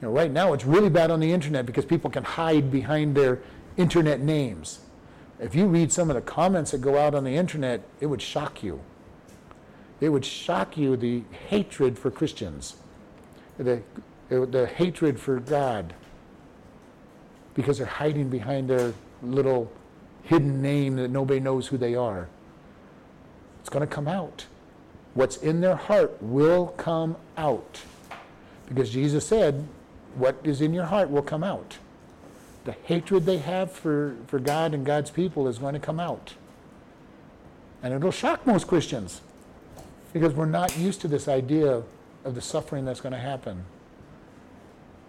[0.00, 3.14] You know, right now, it's really bad on the internet because people can hide behind
[3.14, 3.40] their
[3.76, 4.80] internet names.
[5.38, 8.22] If you read some of the comments that go out on the internet, it would
[8.22, 8.80] shock you.
[10.00, 12.76] It would shock you the hatred for Christians,
[13.56, 13.82] the,
[14.28, 15.94] the hatred for God,
[17.54, 19.70] because they're hiding behind their little
[20.28, 22.28] hidden name that nobody knows who they are.
[23.60, 24.46] It's going to come out.
[25.14, 27.82] What's in their heart will come out.
[28.68, 29.66] Because Jesus said,
[30.14, 31.78] What is in your heart will come out
[32.68, 36.34] the hatred they have for, for God and God's people is going to come out.
[37.82, 39.22] And it'll shock most Christians
[40.12, 41.82] because we're not used to this idea
[42.24, 43.64] of the suffering that's going to happen.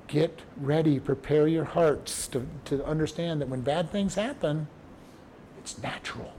[0.07, 4.67] Get ready, prepare your hearts to, to understand that when bad things happen,
[5.59, 6.33] it's natural.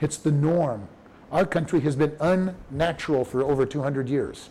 [0.00, 0.88] It's the norm.
[1.30, 4.50] Our country has been unnatural for over 200 years.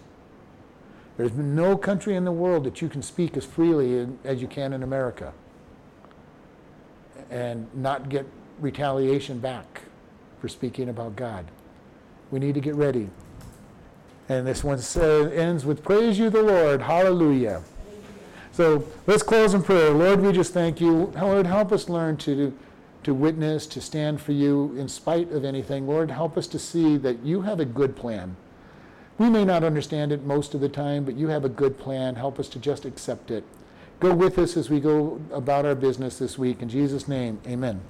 [1.18, 4.48] There's been no country in the world that you can speak as freely as you
[4.48, 5.34] can in America
[7.30, 8.26] and not get
[8.60, 9.82] retaliation back
[10.40, 11.46] for speaking about God.
[12.32, 13.10] We need to get ready.
[14.30, 16.82] And this one says, ends with Praise you, the Lord.
[16.82, 17.62] Hallelujah.
[18.54, 19.92] So let's close in prayer.
[19.92, 21.14] Lord, we just thank you.
[21.16, 22.58] Lord, help us learn to,
[23.04, 25.88] to witness, to stand for you in spite of anything.
[25.88, 28.36] Lord, help us to see that you have a good plan.
[29.18, 32.16] We may not understand it most of the time, but you have a good plan.
[32.16, 33.44] Help us to just accept it.
[34.00, 36.62] Go with us as we go about our business this week.
[36.62, 37.82] In Jesus' name, amen.